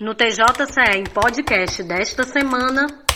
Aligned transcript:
No 0.00 0.14
TJCE 0.14 0.96
em 0.96 1.04
podcast 1.12 1.82
desta 1.82 2.22
semana. 2.22 3.07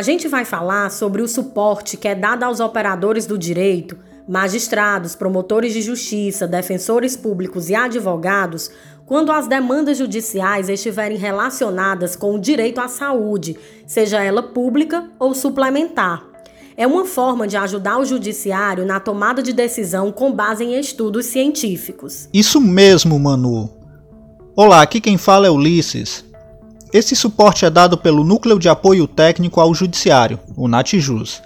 A 0.00 0.02
gente 0.02 0.28
vai 0.28 0.46
falar 0.46 0.90
sobre 0.90 1.20
o 1.20 1.28
suporte 1.28 1.94
que 1.94 2.08
é 2.08 2.14
dado 2.14 2.42
aos 2.42 2.58
operadores 2.58 3.26
do 3.26 3.36
direito, 3.36 3.98
magistrados, 4.26 5.14
promotores 5.14 5.74
de 5.74 5.82
justiça, 5.82 6.48
defensores 6.48 7.18
públicos 7.18 7.68
e 7.68 7.74
advogados 7.74 8.70
quando 9.04 9.30
as 9.30 9.46
demandas 9.46 9.98
judiciais 9.98 10.70
estiverem 10.70 11.18
relacionadas 11.18 12.16
com 12.16 12.34
o 12.34 12.40
direito 12.40 12.80
à 12.80 12.88
saúde, 12.88 13.58
seja 13.86 14.22
ela 14.22 14.42
pública 14.42 15.06
ou 15.18 15.34
suplementar. 15.34 16.24
É 16.78 16.86
uma 16.86 17.04
forma 17.04 17.46
de 17.46 17.58
ajudar 17.58 17.98
o 17.98 18.04
judiciário 18.06 18.86
na 18.86 19.00
tomada 19.00 19.42
de 19.42 19.52
decisão 19.52 20.10
com 20.10 20.32
base 20.32 20.64
em 20.64 20.80
estudos 20.80 21.26
científicos. 21.26 22.26
Isso 22.32 22.58
mesmo, 22.58 23.18
Manu. 23.20 23.68
Olá, 24.56 24.80
aqui 24.80 24.98
quem 24.98 25.18
fala 25.18 25.46
é 25.46 25.50
Ulisses. 25.50 26.29
Esse 26.92 27.14
suporte 27.14 27.64
é 27.64 27.70
dado 27.70 27.96
pelo 27.96 28.24
Núcleo 28.24 28.58
de 28.58 28.68
Apoio 28.68 29.06
Técnico 29.06 29.60
ao 29.60 29.72
Judiciário, 29.72 30.40
o 30.56 30.66
NATJUS. 30.66 31.40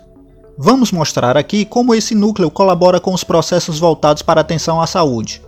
Vamos 0.57 0.91
mostrar 0.91 1.37
aqui 1.37 1.67
como 1.67 1.95
esse 1.95 2.15
núcleo 2.15 2.51
colabora 2.51 2.99
com 2.99 3.13
os 3.13 3.23
processos 3.23 3.79
voltados 3.79 4.23
para 4.23 4.41
atenção 4.41 4.81
à 4.81 4.87
saúde. 4.87 5.43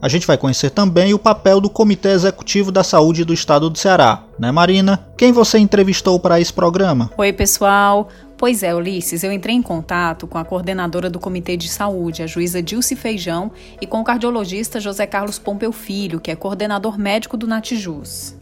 A 0.00 0.08
gente 0.08 0.26
vai 0.26 0.36
conhecer 0.36 0.70
também 0.70 1.14
o 1.14 1.18
papel 1.18 1.60
do 1.60 1.68
Comitê 1.68 2.10
Executivo 2.10 2.70
da 2.70 2.84
Saúde 2.84 3.24
do 3.24 3.34
Estado 3.34 3.68
do 3.68 3.78
Ceará, 3.78 4.22
né, 4.38 4.52
Marina? 4.52 5.04
Quem 5.16 5.32
você 5.32 5.58
entrevistou 5.58 6.20
para 6.20 6.38
esse 6.38 6.52
programa? 6.52 7.10
Oi, 7.16 7.32
pessoal. 7.32 8.08
Pois 8.36 8.62
é, 8.62 8.74
Ulisses, 8.74 9.24
eu 9.24 9.32
entrei 9.32 9.56
em 9.56 9.62
contato 9.62 10.26
com 10.26 10.36
a 10.36 10.44
coordenadora 10.44 11.08
do 11.08 11.18
Comitê 11.18 11.56
de 11.56 11.68
Saúde, 11.68 12.22
a 12.22 12.26
juíza 12.26 12.62
Dilce 12.62 12.94
Feijão, 12.94 13.50
e 13.80 13.86
com 13.86 14.00
o 14.00 14.04
cardiologista 14.04 14.78
José 14.78 15.06
Carlos 15.06 15.38
Pompeu 15.38 15.72
Filho, 15.72 16.20
que 16.20 16.30
é 16.30 16.36
coordenador 16.36 16.98
médico 16.98 17.36
do 17.36 17.46
Natijus. 17.46 18.36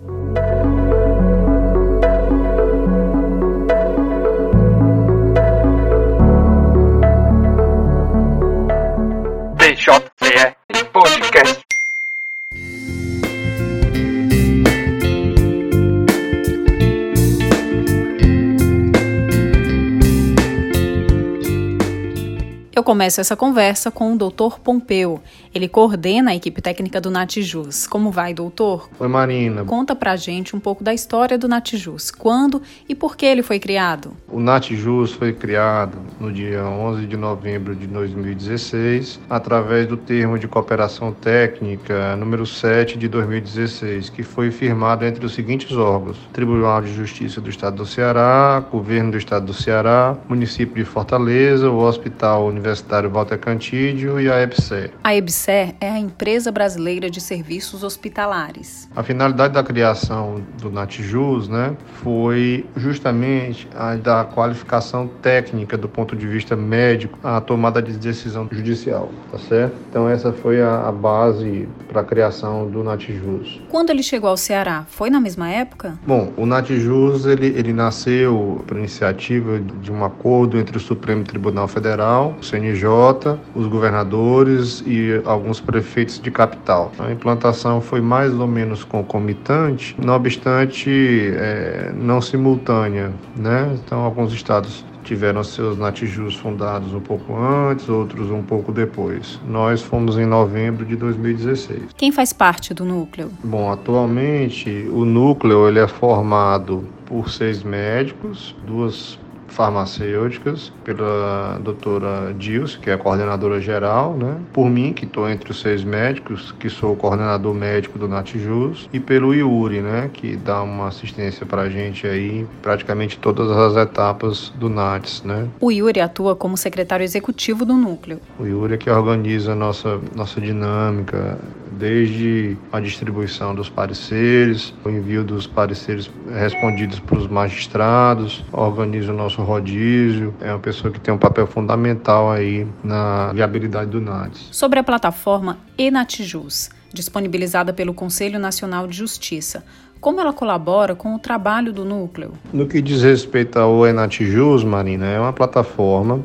Começo 22.92 23.22
essa 23.22 23.34
conversa 23.34 23.90
com 23.90 24.12
o 24.12 24.18
Dr. 24.18 24.58
Pompeu. 24.62 25.22
Ele 25.54 25.66
coordena 25.66 26.32
a 26.32 26.34
equipe 26.34 26.60
técnica 26.60 27.00
do 27.00 27.10
Natijus. 27.10 27.86
Como 27.86 28.10
vai, 28.10 28.34
doutor? 28.34 28.90
Oi, 29.00 29.08
Marina. 29.08 29.64
Conta 29.64 29.96
pra 29.96 30.14
gente 30.14 30.54
um 30.54 30.60
pouco 30.60 30.84
da 30.84 30.92
história 30.92 31.38
do 31.38 31.48
Natijus. 31.48 32.10
Quando 32.10 32.60
e 32.86 32.94
por 32.94 33.16
que 33.16 33.24
ele 33.24 33.42
foi 33.42 33.58
criado? 33.58 34.14
O 34.28 34.38
Natjus 34.38 35.12
foi 35.12 35.32
criado 35.32 35.96
no 36.20 36.30
dia 36.30 36.62
11 36.64 37.06
de 37.06 37.16
novembro 37.16 37.74
de 37.74 37.86
2016, 37.86 39.18
através 39.28 39.86
do 39.86 39.96
termo 39.96 40.38
de 40.38 40.46
cooperação 40.46 41.12
técnica 41.12 42.14
número 42.16 42.44
7 42.44 42.98
de 42.98 43.08
2016, 43.08 44.10
que 44.10 44.22
foi 44.22 44.50
firmado 44.50 45.06
entre 45.06 45.24
os 45.24 45.32
seguintes 45.32 45.72
órgãos: 45.72 46.18
Tribunal 46.30 46.82
de 46.82 46.92
Justiça 46.92 47.40
do 47.40 47.48
Estado 47.48 47.76
do 47.76 47.86
Ceará, 47.86 48.62
Governo 48.70 49.12
do 49.12 49.16
Estado 49.16 49.46
do 49.46 49.54
Ceará, 49.54 50.14
Município 50.28 50.74
de 50.74 50.84
Fortaleza, 50.84 51.70
o 51.70 51.78
Hospital 51.78 52.46
Universitário 52.46 52.81
Walter 53.10 53.38
Cantídio 53.38 54.20
e 54.20 54.30
a 54.30 54.40
EBSER. 54.40 54.90
A 55.02 55.14
EBSER 55.14 55.74
é 55.80 55.90
a 55.90 55.98
Empresa 55.98 56.52
Brasileira 56.52 57.10
de 57.10 57.20
Serviços 57.20 57.82
Hospitalares. 57.82 58.88
A 58.94 59.02
finalidade 59.02 59.54
da 59.54 59.62
criação 59.62 60.42
do 60.60 60.70
Natjus, 60.70 61.48
né, 61.48 61.76
foi 62.02 62.66
justamente 62.76 63.68
a 63.74 63.94
da 63.96 64.24
qualificação 64.24 65.08
técnica 65.20 65.76
do 65.76 65.88
ponto 65.88 66.16
de 66.16 66.26
vista 66.26 66.56
médico, 66.56 67.18
a 67.22 67.40
tomada 67.40 67.80
de 67.80 67.92
decisão 67.92 68.48
judicial, 68.50 69.10
tá 69.30 69.38
certo? 69.38 69.74
Então 69.88 70.08
essa 70.08 70.32
foi 70.32 70.60
a, 70.60 70.88
a 70.88 70.92
base 70.92 71.68
para 71.88 72.00
a 72.00 72.04
criação 72.04 72.70
do 72.70 72.82
Natjus. 72.82 73.60
Quando 73.68 73.90
ele 73.90 74.02
chegou 74.02 74.30
ao 74.30 74.36
Ceará, 74.36 74.84
foi 74.88 75.10
na 75.10 75.20
mesma 75.20 75.48
época? 75.48 75.98
Bom, 76.06 76.32
o 76.36 76.46
Natjus 76.46 77.26
ele, 77.26 77.46
ele 77.46 77.72
nasceu 77.72 78.62
por 78.66 78.76
iniciativa 78.76 79.60
de 79.60 79.92
um 79.92 80.04
acordo 80.04 80.58
entre 80.58 80.76
o 80.76 80.80
Supremo 80.80 81.24
Tribunal 81.24 81.68
Federal, 81.68 82.34
o 82.38 82.44
CNJ, 82.62 83.38
os 83.54 83.66
governadores 83.66 84.82
e 84.86 85.20
alguns 85.24 85.60
prefeitos 85.60 86.20
de 86.20 86.30
capital. 86.30 86.92
A 86.98 87.10
implantação 87.10 87.80
foi 87.80 88.00
mais 88.00 88.32
ou 88.32 88.46
menos 88.46 88.84
concomitante, 88.84 89.96
não 90.02 90.14
obstante 90.14 90.90
é, 91.34 91.92
não 91.94 92.20
simultânea, 92.20 93.12
né? 93.36 93.76
Então 93.84 94.00
alguns 94.00 94.32
estados 94.32 94.84
tiveram 95.02 95.42
seus 95.42 95.76
natijus 95.76 96.36
fundados 96.36 96.94
um 96.94 97.00
pouco 97.00 97.36
antes, 97.36 97.88
outros 97.88 98.30
um 98.30 98.42
pouco 98.42 98.70
depois. 98.70 99.40
Nós 99.48 99.82
fomos 99.82 100.16
em 100.16 100.24
novembro 100.24 100.86
de 100.86 100.94
2016. 100.94 101.88
Quem 101.96 102.12
faz 102.12 102.32
parte 102.32 102.72
do 102.72 102.84
núcleo? 102.84 103.30
Bom, 103.42 103.72
atualmente 103.72 104.88
o 104.92 105.04
núcleo 105.04 105.68
ele 105.68 105.80
é 105.80 105.88
formado 105.88 106.84
por 107.04 107.30
seis 107.30 107.64
médicos, 107.64 108.54
duas 108.64 109.18
farmacêuticas, 109.52 110.72
pela 110.84 111.58
doutora 111.62 112.34
Dilce, 112.34 112.78
que 112.78 112.90
é 112.90 112.94
a 112.94 112.98
coordenadora 112.98 113.60
geral, 113.60 114.14
né? 114.14 114.38
por 114.52 114.68
mim, 114.68 114.92
que 114.92 115.04
estou 115.04 115.28
entre 115.28 115.50
os 115.50 115.60
seis 115.60 115.84
médicos, 115.84 116.52
que 116.58 116.68
sou 116.68 116.92
o 116.92 116.96
coordenador 116.96 117.54
médico 117.54 117.98
do 117.98 118.08
Natjus, 118.08 118.88
e 118.92 118.98
pelo 118.98 119.34
Iuri, 119.34 119.80
né? 119.80 120.10
que 120.12 120.36
dá 120.36 120.62
uma 120.62 120.88
assistência 120.88 121.46
para 121.46 121.62
a 121.62 121.68
gente 121.68 122.06
aí, 122.06 122.46
praticamente 122.62 123.18
todas 123.18 123.50
as 123.50 123.76
etapas 123.76 124.52
do 124.56 124.68
NATS. 124.68 125.22
Né? 125.22 125.48
O 125.60 125.70
Yuri 125.70 126.00
atua 126.00 126.34
como 126.34 126.56
secretário 126.56 127.04
executivo 127.04 127.64
do 127.64 127.74
núcleo. 127.74 128.20
O 128.38 128.46
Yuri 128.46 128.74
é 128.74 128.76
que 128.76 128.90
organiza 128.90 129.52
a 129.52 129.54
nossa, 129.54 130.00
nossa 130.14 130.40
dinâmica, 130.40 131.38
desde 131.78 132.56
a 132.72 132.80
distribuição 132.80 133.54
dos 133.54 133.68
pareceres, 133.68 134.74
o 134.84 134.90
envio 134.90 135.24
dos 135.24 135.46
pareceres 135.46 136.10
respondidos 136.30 136.98
para 137.00 137.18
os 137.18 137.26
magistrados, 137.26 138.44
organiza 138.52 139.12
o 139.12 139.16
nosso 139.16 139.42
rodízio, 139.42 140.34
é 140.40 140.50
uma 140.50 140.58
pessoa 140.58 140.92
que 140.92 141.00
tem 141.00 141.12
um 141.12 141.18
papel 141.18 141.46
fundamental 141.46 142.30
aí 142.30 142.66
na 142.82 143.32
viabilidade 143.32 143.90
do 143.90 144.00
NADS. 144.00 144.48
Sobre 144.50 144.78
a 144.78 144.82
plataforma 144.82 145.58
Enatijus, 145.76 146.70
disponibilizada 146.92 147.72
pelo 147.72 147.94
Conselho 147.94 148.38
Nacional 148.38 148.86
de 148.86 148.96
Justiça, 148.96 149.64
como 150.00 150.20
ela 150.20 150.32
colabora 150.32 150.96
com 150.96 151.14
o 151.14 151.18
trabalho 151.18 151.72
do 151.72 151.84
núcleo? 151.84 152.32
No 152.52 152.66
que 152.66 152.82
diz 152.82 153.02
respeito 153.02 153.58
ao 153.58 153.86
Enatijus, 153.86 154.64
Marina, 154.64 155.06
é 155.06 155.18
uma 155.18 155.32
plataforma 155.32 156.20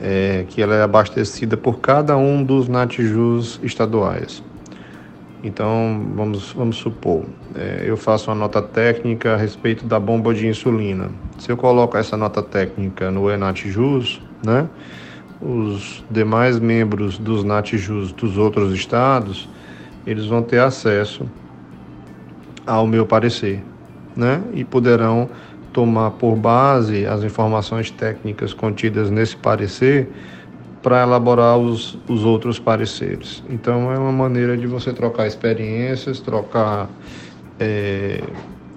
é, 0.00 0.44
que 0.48 0.62
ela 0.62 0.74
é 0.74 0.82
abastecida 0.82 1.56
por 1.56 1.80
cada 1.80 2.16
um 2.16 2.42
dos 2.42 2.66
Natijus 2.66 3.60
estaduais. 3.62 4.42
Então, 5.42 6.12
vamos, 6.14 6.52
vamos 6.52 6.76
supor, 6.76 7.24
é, 7.54 7.84
eu 7.86 7.96
faço 7.96 8.30
uma 8.30 8.36
nota 8.36 8.60
técnica 8.60 9.32
a 9.32 9.36
respeito 9.36 9.86
da 9.86 9.98
bomba 9.98 10.34
de 10.34 10.46
insulina. 10.46 11.10
Se 11.38 11.50
eu 11.50 11.56
coloco 11.56 11.96
essa 11.96 12.14
nota 12.14 12.42
técnica 12.42 13.10
no 13.10 13.30
Enatjus, 13.30 14.20
né, 14.44 14.68
os 15.40 16.04
demais 16.10 16.58
membros 16.58 17.16
dos 17.16 17.42
Natjus 17.42 18.12
dos 18.12 18.36
outros 18.36 18.74
estados, 18.74 19.48
eles 20.06 20.26
vão 20.26 20.42
ter 20.42 20.58
acesso 20.58 21.26
ao 22.66 22.86
meu 22.86 23.06
parecer, 23.06 23.64
né, 24.14 24.42
e 24.52 24.62
poderão 24.62 25.30
tomar 25.72 26.10
por 26.10 26.36
base 26.36 27.06
as 27.06 27.24
informações 27.24 27.90
técnicas 27.90 28.52
contidas 28.52 29.10
nesse 29.10 29.36
parecer 29.36 30.10
para 30.82 31.02
elaborar 31.02 31.58
os, 31.58 31.98
os 32.08 32.24
outros 32.24 32.58
pareceres. 32.58 33.42
Então 33.48 33.92
é 33.92 33.98
uma 33.98 34.12
maneira 34.12 34.56
de 34.56 34.66
você 34.66 34.92
trocar 34.92 35.26
experiências, 35.26 36.20
trocar 36.20 36.88
é, 37.58 38.22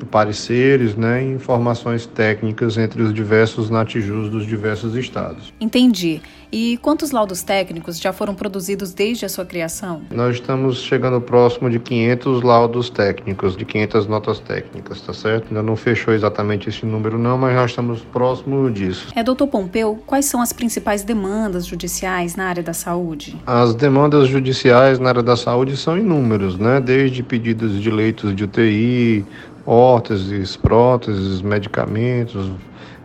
pareceres 0.03 0.95
né, 0.95 1.23
informações 1.23 2.05
técnicas 2.05 2.77
entre 2.77 3.01
os 3.01 3.13
diversos 3.13 3.69
natijus 3.69 4.29
dos 4.29 4.45
diversos 4.45 4.95
estados. 4.95 5.53
Entendi. 5.59 6.21
E 6.55 6.77
quantos 6.83 7.09
laudos 7.09 7.41
técnicos 7.41 7.99
já 7.99 8.13
foram 8.13 8.35
produzidos 8.35 8.93
desde 8.93 9.25
a 9.25 9.29
sua 9.29 9.43
criação? 9.43 10.03
Nós 10.11 10.35
estamos 10.35 10.83
chegando 10.83 11.19
próximo 11.19 11.67
de 11.67 11.79
500 11.79 12.43
laudos 12.43 12.91
técnicos, 12.91 13.57
de 13.57 13.65
500 13.65 14.05
notas 14.05 14.39
técnicas, 14.39 15.01
tá 15.01 15.13
certo? 15.13 15.47
Ainda 15.47 15.63
não 15.63 15.75
fechou 15.75 16.13
exatamente 16.13 16.69
esse 16.69 16.85
número 16.85 17.17
não, 17.17 17.39
mas 17.39 17.55
já 17.55 17.65
estamos 17.65 18.01
próximo 18.01 18.69
disso. 18.69 19.07
É, 19.15 19.23
doutor 19.23 19.47
Pompeu, 19.47 19.99
quais 20.05 20.25
são 20.25 20.43
as 20.43 20.53
principais 20.53 21.03
demandas 21.03 21.65
judiciais 21.65 22.35
na 22.35 22.45
área 22.45 22.61
da 22.61 22.73
saúde? 22.73 23.35
As 23.47 23.73
demandas 23.73 24.27
judiciais 24.27 24.99
na 24.99 25.09
área 25.09 25.23
da 25.23 25.35
saúde 25.35 25.75
são 25.75 25.97
inúmeras, 25.97 26.55
né? 26.55 26.79
Desde 26.79 27.23
pedidos 27.23 27.81
de 27.81 27.89
leitos 27.89 28.35
de 28.35 28.43
UTI, 28.43 29.25
órteses, 29.65 30.55
próteses, 30.55 31.41
medicamentos, 31.41 32.51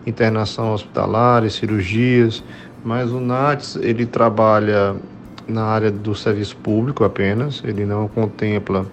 internação 0.06 0.72
hospitalar, 0.72 1.49
cirurgias, 1.50 2.43
mas 2.84 3.12
o 3.12 3.20
NATS 3.20 3.76
ele 3.76 4.06
trabalha 4.06 4.96
na 5.46 5.64
área 5.64 5.90
do 5.90 6.14
serviço 6.14 6.56
público 6.56 7.05
apenas, 7.05 7.62
ele 7.64 7.84
não 7.84 8.06
contempla 8.08 8.87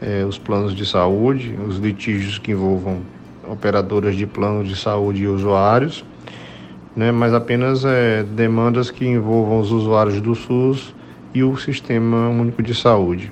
é, 0.00 0.24
os 0.24 0.38
planos 0.38 0.74
de 0.74 0.86
saúde, 0.86 1.58
os 1.66 1.78
litígios 1.78 2.38
que 2.38 2.52
envolvam 2.52 3.00
operadoras 3.48 4.14
de 4.14 4.26
planos 4.26 4.68
de 4.68 4.76
saúde 4.76 5.22
e 5.22 5.26
usuários, 5.26 6.04
né, 6.94 7.10
mas 7.10 7.32
apenas 7.32 7.84
é, 7.84 8.22
demandas 8.22 8.90
que 8.90 9.06
envolvam 9.06 9.60
os 9.60 9.70
usuários 9.72 10.20
do 10.20 10.34
SUS 10.34 10.94
e 11.34 11.42
o 11.42 11.56
Sistema 11.56 12.28
Único 12.28 12.62
de 12.62 12.74
Saúde. 12.74 13.30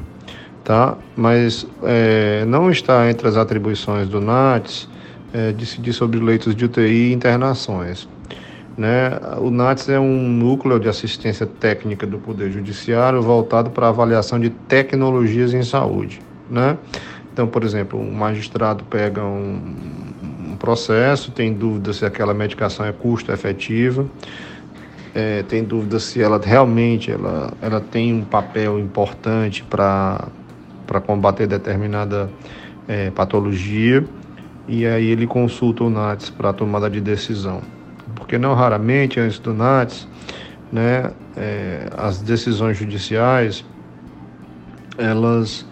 Tá? 0.67 0.99
Mas 1.15 1.65
é, 1.85 2.45
não 2.45 2.69
está 2.73 3.09
entre 3.09 3.29
as 3.29 3.37
atribuições 3.37 4.09
do 4.09 4.21
NATS 4.21 4.89
é, 5.33 5.53
decidir 5.53 5.93
sobre 5.93 6.19
leitos 6.19 6.57
de 6.57 6.65
UTI 6.65 7.11
e 7.11 7.13
internações. 7.13 8.09
Né? 8.77 9.13
O 9.39 9.49
NATS 9.49 9.89
é 9.89 10.01
um 10.01 10.29
núcleo 10.29 10.81
de 10.81 10.89
assistência 10.89 11.47
técnica 11.47 12.05
do 12.05 12.19
Poder 12.19 12.51
Judiciário 12.51 13.23
voltado 13.23 13.71
para 13.71 13.87
a 13.87 13.91
avaliação 13.91 14.41
de 14.41 14.51
tecnologias 14.51 15.55
em 15.55 15.63
saúde. 15.63 16.21
Né? 16.51 16.77
Então, 17.33 17.47
por 17.47 17.63
exemplo, 17.63 18.01
um 18.01 18.11
magistrado 18.11 18.83
pega 18.83 19.23
um, 19.23 19.61
um 20.49 20.57
processo, 20.57 21.31
tem 21.31 21.53
dúvida 21.53 21.93
se 21.93 22.05
aquela 22.05 22.35
medicação 22.35 22.85
é 22.85 22.91
custo-efetiva, 22.91 24.05
é, 25.15 25.45
tem 25.45 25.63
dúvida 25.63 26.01
se 26.01 26.21
ela 26.21 26.41
realmente 26.45 27.13
ela, 27.13 27.53
ela 27.63 27.81
tem 27.81 28.13
um 28.13 28.25
papel 28.25 28.81
importante 28.81 29.63
para 29.63 30.27
combater 31.01 31.47
determinada 31.47 32.31
é, 32.89 33.11
patologia, 33.11 34.05
e 34.69 34.87
aí 34.87 35.07
ele 35.07 35.27
consulta 35.27 35.85
o 35.85 35.91
NATS 35.91 36.31
para 36.31 36.53
tomada 36.53 36.91
de 36.91 37.01
decisão. 37.01 37.63
Porque 38.15 38.39
não 38.39 38.55
raramente 38.55 39.21
antes 39.21 39.39
do 39.39 39.53
NATS, 39.53 40.09
né, 40.73 41.13
é, 41.37 41.89
as 41.97 42.21
decisões 42.21 42.77
judiciais 42.77 43.65
elas 44.99 45.67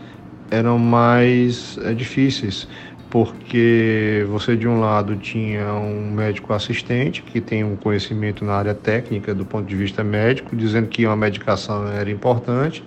eram 0.50 0.78
mais 0.78 1.78
é, 1.82 1.92
difíceis, 1.94 2.68
porque 3.10 4.26
você 4.28 4.56
de 4.56 4.66
um 4.68 4.80
lado 4.80 5.16
tinha 5.16 5.72
um 5.72 6.12
médico 6.12 6.52
assistente 6.52 7.22
que 7.22 7.40
tem 7.40 7.64
um 7.64 7.76
conhecimento 7.76 8.44
na 8.44 8.54
área 8.54 8.74
técnica 8.74 9.34
do 9.34 9.44
ponto 9.44 9.66
de 9.66 9.76
vista 9.76 10.02
médico, 10.02 10.54
dizendo 10.54 10.88
que 10.88 11.06
uma 11.06 11.16
medicação 11.16 11.86
era 11.88 12.10
importante, 12.10 12.84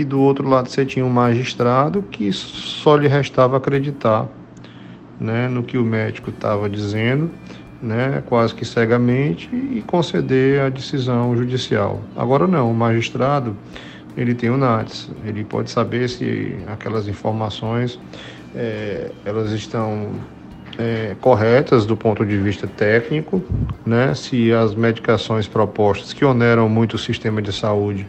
e 0.00 0.04
do 0.04 0.18
outro 0.18 0.48
lado 0.48 0.68
você 0.68 0.84
tinha 0.86 1.04
um 1.04 1.10
magistrado 1.10 2.02
que 2.02 2.32
só 2.32 2.96
lhe 2.96 3.06
restava 3.06 3.58
acreditar 3.58 4.26
né, 5.20 5.46
no 5.46 5.62
que 5.62 5.76
o 5.76 5.84
médico 5.84 6.30
estava 6.30 6.70
dizendo 6.70 7.30
né, 7.82 8.22
quase 8.26 8.54
que 8.54 8.64
cegamente 8.64 9.48
e 9.54 9.82
conceder 9.86 10.62
a 10.62 10.68
decisão 10.70 11.36
judicial. 11.36 12.00
Agora 12.16 12.46
não, 12.46 12.70
o 12.70 12.74
magistrado 12.74 13.54
ele 14.16 14.34
tem 14.34 14.48
o 14.50 14.56
NATS, 14.56 15.10
ele 15.24 15.44
pode 15.44 15.70
saber 15.70 16.08
se 16.08 16.56
aquelas 16.66 17.06
informações 17.06 17.98
é, 18.54 19.10
elas 19.24 19.52
estão 19.52 20.08
é, 20.78 21.14
corretas 21.20 21.84
do 21.84 21.96
ponto 21.96 22.24
de 22.24 22.38
vista 22.38 22.66
técnico, 22.66 23.42
né, 23.84 24.14
se 24.14 24.50
as 24.50 24.74
medicações 24.74 25.46
propostas 25.46 26.14
que 26.14 26.24
oneram 26.24 26.68
muito 26.70 26.94
o 26.94 26.98
sistema 26.98 27.42
de 27.42 27.52
saúde 27.52 28.06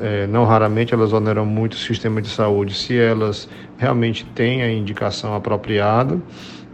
é, 0.00 0.26
não 0.26 0.44
raramente 0.44 0.92
elas 0.92 1.12
oneram 1.12 1.46
muito 1.46 1.74
o 1.74 1.76
sistema 1.76 2.20
de 2.20 2.28
saúde, 2.28 2.74
se 2.74 2.96
elas 2.96 3.48
realmente 3.78 4.24
têm 4.24 4.62
a 4.62 4.70
indicação 4.70 5.34
apropriada 5.34 6.20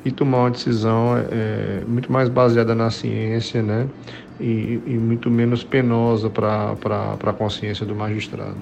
e 0.04 0.10
tomar 0.10 0.38
uma 0.38 0.50
decisão 0.50 1.16
é, 1.16 1.82
muito 1.86 2.10
mais 2.10 2.28
baseada 2.28 2.74
na 2.74 2.90
ciência, 2.90 3.62
né? 3.62 3.86
E, 4.40 4.80
e 4.86 4.98
muito 4.98 5.30
menos 5.30 5.62
penosa 5.62 6.28
para 6.28 6.72
a 6.72 7.32
consciência 7.32 7.86
do 7.86 7.94
magistrado. 7.94 8.56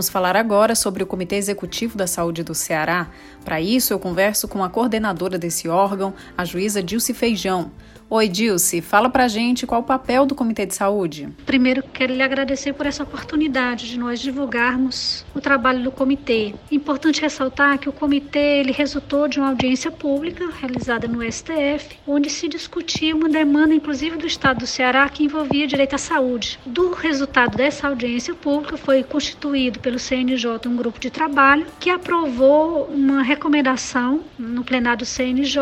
Vamos 0.00 0.08
falar 0.08 0.34
agora 0.34 0.74
sobre 0.74 1.02
o 1.02 1.06
Comitê 1.06 1.36
Executivo 1.36 1.94
da 1.94 2.06
Saúde 2.06 2.42
do 2.42 2.54
Ceará. 2.54 3.08
Para 3.44 3.60
isso, 3.60 3.92
eu 3.92 3.98
converso 3.98 4.48
com 4.48 4.64
a 4.64 4.70
coordenadora 4.70 5.36
desse 5.36 5.68
órgão, 5.68 6.14
a 6.38 6.42
juíza 6.42 6.82
Dilce 6.82 7.12
Feijão. 7.12 7.70
Oi, 8.12 8.26
Dilce, 8.26 8.80
fala 8.80 9.08
pra 9.08 9.28
gente 9.28 9.64
qual 9.64 9.82
o 9.82 9.84
papel 9.84 10.26
do 10.26 10.34
Comitê 10.34 10.66
de 10.66 10.74
Saúde. 10.74 11.28
Primeiro, 11.46 11.80
quero 11.80 12.12
lhe 12.12 12.24
agradecer 12.24 12.72
por 12.72 12.84
essa 12.84 13.04
oportunidade 13.04 13.88
de 13.88 13.96
nós 13.96 14.18
divulgarmos 14.18 15.24
o 15.32 15.40
trabalho 15.40 15.84
do 15.84 15.92
comitê. 15.92 16.52
Importante 16.72 17.20
ressaltar 17.20 17.78
que 17.78 17.88
o 17.88 17.92
comitê 17.92 18.58
ele 18.58 18.72
resultou 18.72 19.28
de 19.28 19.38
uma 19.38 19.50
audiência 19.50 19.92
pública 19.92 20.50
realizada 20.60 21.06
no 21.06 21.22
STF, 21.22 21.98
onde 22.04 22.28
se 22.28 22.48
discutia 22.48 23.14
uma 23.14 23.28
demanda, 23.28 23.76
inclusive 23.76 24.16
do 24.16 24.26
Estado 24.26 24.58
do 24.58 24.66
Ceará, 24.66 25.08
que 25.08 25.22
envolvia 25.22 25.68
direito 25.68 25.94
à 25.94 25.98
saúde. 25.98 26.58
Do 26.66 26.90
resultado 26.90 27.56
dessa 27.56 27.86
audiência 27.86 28.34
pública, 28.34 28.76
foi 28.76 29.04
constituído 29.04 29.78
pelo 29.78 30.00
CNJ 30.00 30.66
um 30.66 30.74
grupo 30.74 30.98
de 30.98 31.10
trabalho 31.10 31.64
que 31.78 31.88
aprovou 31.88 32.86
uma 32.86 33.22
recomendação 33.22 34.24
no 34.36 34.64
plenário 34.64 34.98
do 34.98 35.06
CNJ 35.06 35.60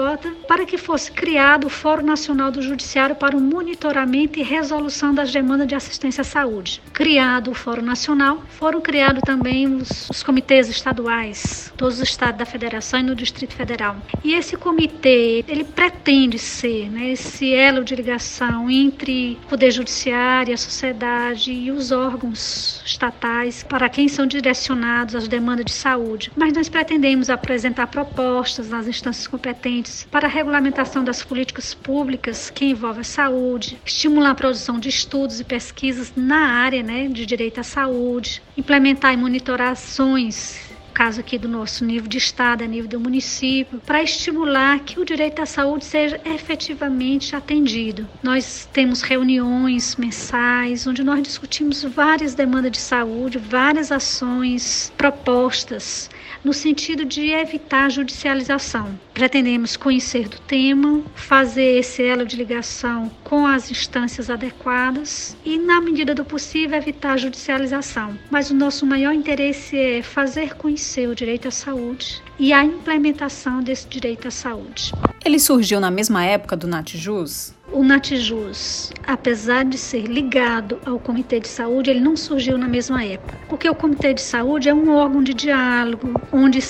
para 0.49 0.65
que 0.65 0.79
fosse 0.79 1.12
criado 1.12 1.67
o 1.67 1.71
Fórum 1.71 2.06
Nacional 2.06 2.38
Nacional 2.38 2.52
do 2.52 2.62
Judiciário 2.62 3.17
para 3.17 3.37
o 3.37 3.40
monitoramento 3.40 4.38
e 4.38 4.44
resolução 4.44 5.12
das 5.12 5.32
demandas 5.32 5.67
de 5.67 5.75
assistência 5.75 6.20
à 6.20 6.25
saúde. 6.25 6.81
Criado 6.93 7.50
o 7.50 7.55
Fórum 7.55 7.82
Nacional, 7.82 8.44
foram 8.49 8.81
criados 8.81 9.23
também 9.23 9.67
os, 9.67 10.08
os 10.08 10.23
comitês 10.23 10.69
estaduais, 10.69 11.73
todos 11.76 11.96
os 11.96 12.08
estados 12.08 12.38
da 12.38 12.46
federação 12.46 13.00
e 13.00 13.02
no 13.02 13.17
Distrito 13.17 13.55
Federal. 13.55 13.96
E 14.22 14.34
esse 14.34 14.56
comitê, 14.56 15.44
ele 15.48 15.65
pretende 15.65 16.39
ser 16.39 16.89
né, 16.89 17.10
esse 17.10 17.53
elo 17.53 17.82
de 17.82 17.96
ligação 17.96 18.70
entre 18.70 19.36
o 19.44 19.48
Poder 19.48 19.72
Judiciário, 19.72 20.55
a 20.55 20.56
sociedade 20.56 21.53
e 21.53 21.72
os 21.72 21.91
órgãos 21.91 22.82
estatais 22.86 23.65
para 23.65 23.89
quem 23.89 24.06
são 24.06 24.27
direcionados 24.27 25.17
as 25.17 25.27
demandas 25.27 25.65
de 25.65 25.72
saúde. 25.72 26.31
Mas 26.36 26.53
nós 26.53 26.69
pretendemos 26.69 27.31
apresentar 27.31 27.89
propostas 27.89 28.69
nas 28.69 28.86
instâncias 28.86 29.27
competentes 29.27 30.06
para 30.08 30.29
a 30.29 30.31
regulamentação 30.31 31.03
das 31.03 31.24
políticas 31.24 31.74
públicas 31.74 32.28
que 32.51 32.67
envolvem 32.67 33.01
a 33.01 33.05
saúde, 33.05 33.79
estimular 33.85 34.31
a 34.31 34.35
produção 34.35 34.79
de 34.79 34.89
estudos 34.89 35.41
e 35.41 35.44
pesquisas 35.44 36.13
na 36.17 36.49
área 36.49 36.82
né, 36.82 37.08
de 37.08 37.25
direito 37.25 37.61
à 37.61 37.63
saúde, 37.63 38.43
implementar 38.56 39.15
e 39.15 39.17
monitorar 39.17 39.73
ações 39.73 40.69
caso 40.99 41.20
aqui 41.20 41.39
do 41.39 41.47
nosso 41.47 41.85
nível 41.85 42.08
de 42.08 42.19
estado, 42.19 42.65
a 42.65 42.67
nível 42.67 42.91
do 42.91 42.99
município, 42.99 43.81
para 43.87 44.03
estimular 44.03 44.81
que 44.81 44.99
o 44.99 45.05
direito 45.05 45.41
à 45.41 45.47
saúde 45.47 45.85
seja 45.85 46.20
efetivamente 46.25 47.37
atendido. 47.37 48.05
Nós 48.20 48.69
temos 48.73 49.01
reuniões 49.01 49.94
mensais 49.94 50.89
onde 50.89 51.05
nós 51.05 51.23
discutimos 51.23 51.85
várias 51.85 52.35
demandas 52.35 52.73
de 52.73 52.79
saúde, 52.79 53.39
várias 53.39 53.93
ações 53.93 54.93
propostas 54.99 56.11
no 56.44 56.53
sentido 56.53 57.05
de 57.05 57.31
evitar 57.31 57.91
judicialização. 57.91 58.99
Pretendemos 59.19 59.77
conhecer 59.77 60.29
do 60.29 60.39
tema, 60.39 61.03
fazer 61.13 61.79
esse 61.79 62.05
elo 62.05 62.25
de 62.25 62.37
ligação 62.37 63.10
com 63.25 63.44
as 63.44 63.69
instâncias 63.69 64.31
adequadas 64.31 65.37
e, 65.44 65.58
na 65.58 65.81
medida 65.81 66.15
do 66.15 66.25
possível, 66.25 66.79
evitar 66.79 67.15
a 67.15 67.17
judicialização. 67.17 68.17
Mas 68.31 68.48
o 68.48 68.55
nosso 68.55 68.87
maior 68.87 69.13
interesse 69.13 69.77
é 69.77 70.03
fazer 70.05 70.55
conhecer 70.55 71.08
o 71.08 71.17
direito 71.17 71.48
à 71.48 71.51
saúde 71.51 72.22
e 72.39 72.53
a 72.53 72.65
implementação 72.65 73.60
desse 73.60 73.89
direito 73.89 74.29
à 74.29 74.31
saúde. 74.31 74.93
Ele 75.25 75.41
surgiu 75.41 75.81
na 75.81 75.91
mesma 75.91 76.25
época 76.25 76.56
do 76.56 76.69
Natjus? 76.69 77.57
O 77.70 77.84
Natjus, 77.84 78.91
apesar 79.06 79.65
de 79.65 79.77
ser 79.77 80.03
ligado 80.06 80.79
ao 80.87 80.98
Comitê 80.98 81.39
de 81.39 81.48
Saúde, 81.48 81.91
ele 81.91 82.01
não 82.01 82.17
surgiu 82.17 82.56
na 82.56 82.67
mesma 82.67 83.05
época, 83.05 83.39
porque 83.48 83.69
o 83.69 83.75
Comitê 83.75 84.15
de 84.15 84.22
Saúde 84.22 84.70
é 84.70 84.75
um 84.75 84.91
órgão 84.91 85.22
de 85.22 85.34
diálogo 85.34 86.19
onde 86.32 86.60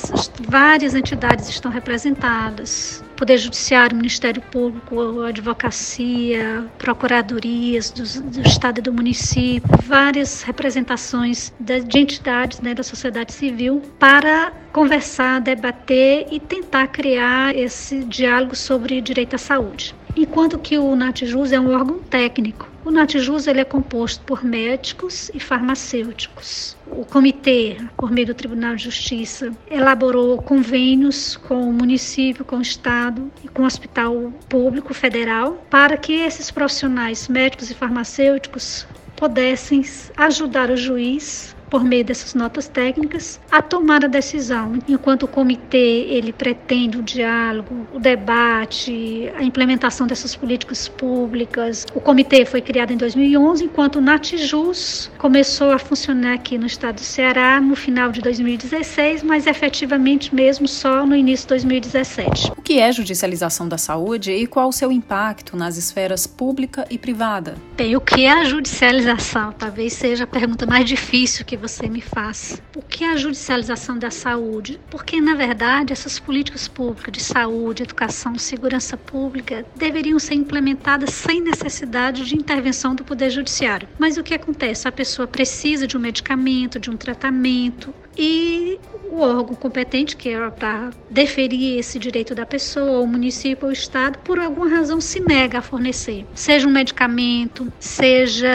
várias 0.49 0.95
entidades 0.95 1.49
estão 1.49 1.71
representadas 1.71 3.03
Poder 3.19 3.37
Judiciário, 3.37 3.97
Ministério 3.97 4.41
Público, 4.41 5.23
Advocacia, 5.23 6.65
Procuradorias 6.79 7.91
do, 7.91 8.31
do 8.31 8.47
Estado 8.47 8.79
e 8.79 8.83
do 8.83 8.93
município, 8.93 9.69
várias 9.83 10.43
representações 10.43 11.53
de, 11.59 11.81
de 11.81 11.99
entidades 11.99 12.61
né, 12.61 12.75
da 12.75 12.85
sociedade 12.85 13.33
civil 13.33 13.83
para 13.99 14.53
conversar, 14.73 15.41
debater 15.41 16.29
e 16.31 16.39
tentar 16.39 16.87
criar 16.87 17.57
esse 17.57 18.05
diálogo 18.05 18.55
sobre 18.55 19.01
direito 19.01 19.35
à 19.35 19.39
saúde. 19.39 19.97
Enquanto 20.21 20.59
que 20.59 20.77
o 20.77 20.97
NatJus 20.97 21.53
é 21.53 21.61
um 21.61 21.73
órgão 21.73 22.01
técnico. 22.01 22.69
O 22.85 22.91
NatJus 22.91 23.47
ele 23.47 23.61
é 23.61 23.65
composto 23.65 24.25
por 24.25 24.45
médicos 24.45 25.31
e 25.33 25.39
farmacêuticos. 25.39 26.77
O 26.91 27.05
comitê, 27.05 27.77
por 27.97 28.11
meio 28.11 28.27
do 28.27 28.35
Tribunal 28.35 28.75
de 28.75 28.83
Justiça, 28.83 29.53
elaborou 29.71 30.43
convênios 30.43 31.37
com 31.37 31.71
o 31.71 31.73
município, 31.73 32.45
com 32.45 32.57
o 32.57 32.63
estado 32.63 33.31
e 33.45 33.49
com 33.49 33.63
o 33.63 33.65
Hospital 33.65 34.33
Público 34.49 34.93
Federal 34.93 35.65
para 35.71 35.97
que 35.97 36.15
esses 36.15 36.51
profissionais 36.51 37.29
médicos 37.29 37.71
e 37.71 37.75
farmacêuticos 37.75 38.89
pudessem 39.15 39.85
ajudar 40.17 40.69
o 40.69 40.77
juiz 40.77 41.55
por 41.71 41.85
meio 41.85 42.05
dessas 42.05 42.35
notas 42.35 42.69
técnicas, 42.69 43.41
a 43.51 43.61
tomar 43.63 44.05
a 44.05 44.09
decisão. 44.09 44.79
Enquanto 44.89 45.25
o 45.25 45.29
comitê 45.29 46.07
ele 46.09 46.33
pretende 46.33 46.99
o 46.99 47.03
diálogo, 47.03 47.87
o 47.93 47.99
debate, 47.99 49.31
a 49.37 49.43
implementação 49.43 50.07
dessas 50.07 50.35
políticas 50.35 50.89
públicas. 50.89 51.87
O 51.95 52.01
comitê 52.01 52.45
foi 52.45 52.61
criado 52.61 52.93
em 52.93 52.97
2011, 52.97 53.65
enquanto 53.65 53.97
o 53.97 54.01
Natijus 54.01 55.11
começou 55.19 55.71
a 55.71 55.79
funcionar 55.79 56.35
aqui 56.35 56.59
no 56.59 56.67
estado 56.67 56.97
do 56.97 57.01
Ceará 57.01 57.61
no 57.61 57.77
final 57.77 58.11
de 58.11 58.21
2016, 58.21 59.23
mas 59.23 59.47
efetivamente 59.47 60.35
mesmo 60.35 60.67
só 60.67 61.05
no 61.05 61.15
início 61.15 61.45
de 61.45 61.49
2017. 61.51 62.53
O 62.57 62.63
que 62.63 62.79
é 62.79 62.91
judicialização 62.93 63.69
da 63.69 63.79
saúde 63.79 64.33
e 64.33 64.47
qual 64.47 64.69
o 64.69 64.73
seu 64.73 64.91
impacto 64.91 65.57
nas 65.57 65.77
esferas 65.77 66.27
pública 66.27 66.87
e 66.91 66.99
privada? 66.99 67.57
Bem, 67.77 67.97
o 67.97 68.01
que 68.01 68.25
é 68.25 68.33
a 68.33 68.45
judicialização? 68.45 69.53
Talvez 69.53 69.93
seja 69.93 70.25
a 70.25 70.27
pergunta 70.27 70.67
mais 70.67 70.85
difícil 70.85 71.45
que 71.45 71.57
você 71.59 71.89
me 71.89 72.01
faz. 72.01 72.63
O 72.75 72.81
que 72.83 73.05
é 73.05 73.11
a 73.13 73.17
judicialização 73.17 73.99
da 73.99 74.11
saúde? 74.11 74.81
Porque, 74.91 75.21
na 75.21 75.35
verdade, 75.35 75.93
essas 75.93 76.19
políticas 76.19 76.69
públicas 76.69 77.13
de 77.13 77.23
saúde, 77.23 77.83
educação, 77.83 78.39
segurança 78.39 78.97
pública 78.97 79.67
deveriam 79.77 80.19
ser 80.19 80.35
implementadas 80.35 81.11
sem 81.11 81.43
necessidade 81.43 82.25
de 82.25 82.37
intervenção 82.37 82.95
do 82.95 83.05
Poder 83.05 83.31
Judiciário. 83.31 83.89
Mas 83.99 84.17
o 84.17 84.23
que 84.23 84.35
acontece? 84.35 84.89
A 84.89 84.93
pessoa 84.93 85.27
precisa 85.27 85.87
de 85.87 85.97
um 85.97 86.01
medicamento, 86.01 86.79
de 86.79 86.91
um 86.91 86.97
tratamento, 86.97 87.93
e 88.19 88.81
o 89.11 89.21
órgão 89.21 89.55
competente, 89.55 90.17
que 90.17 90.29
é 90.31 90.51
para 90.51 90.91
deferir 91.09 91.79
esse 91.79 91.99
direito 91.99 92.35
da 92.35 92.45
pessoa, 92.45 93.01
o 93.01 93.07
município 93.07 93.65
ou 93.67 93.71
o 93.71 93.73
estado, 93.73 94.19
por 94.19 94.39
alguma 94.39 94.69
razão 94.69 95.01
se 95.01 95.21
nega 95.21 95.59
a 95.59 95.63
fornecer. 95.63 96.27
Seja 96.35 96.67
um 96.67 96.71
medicamento, 96.71 97.73
seja 97.79 98.49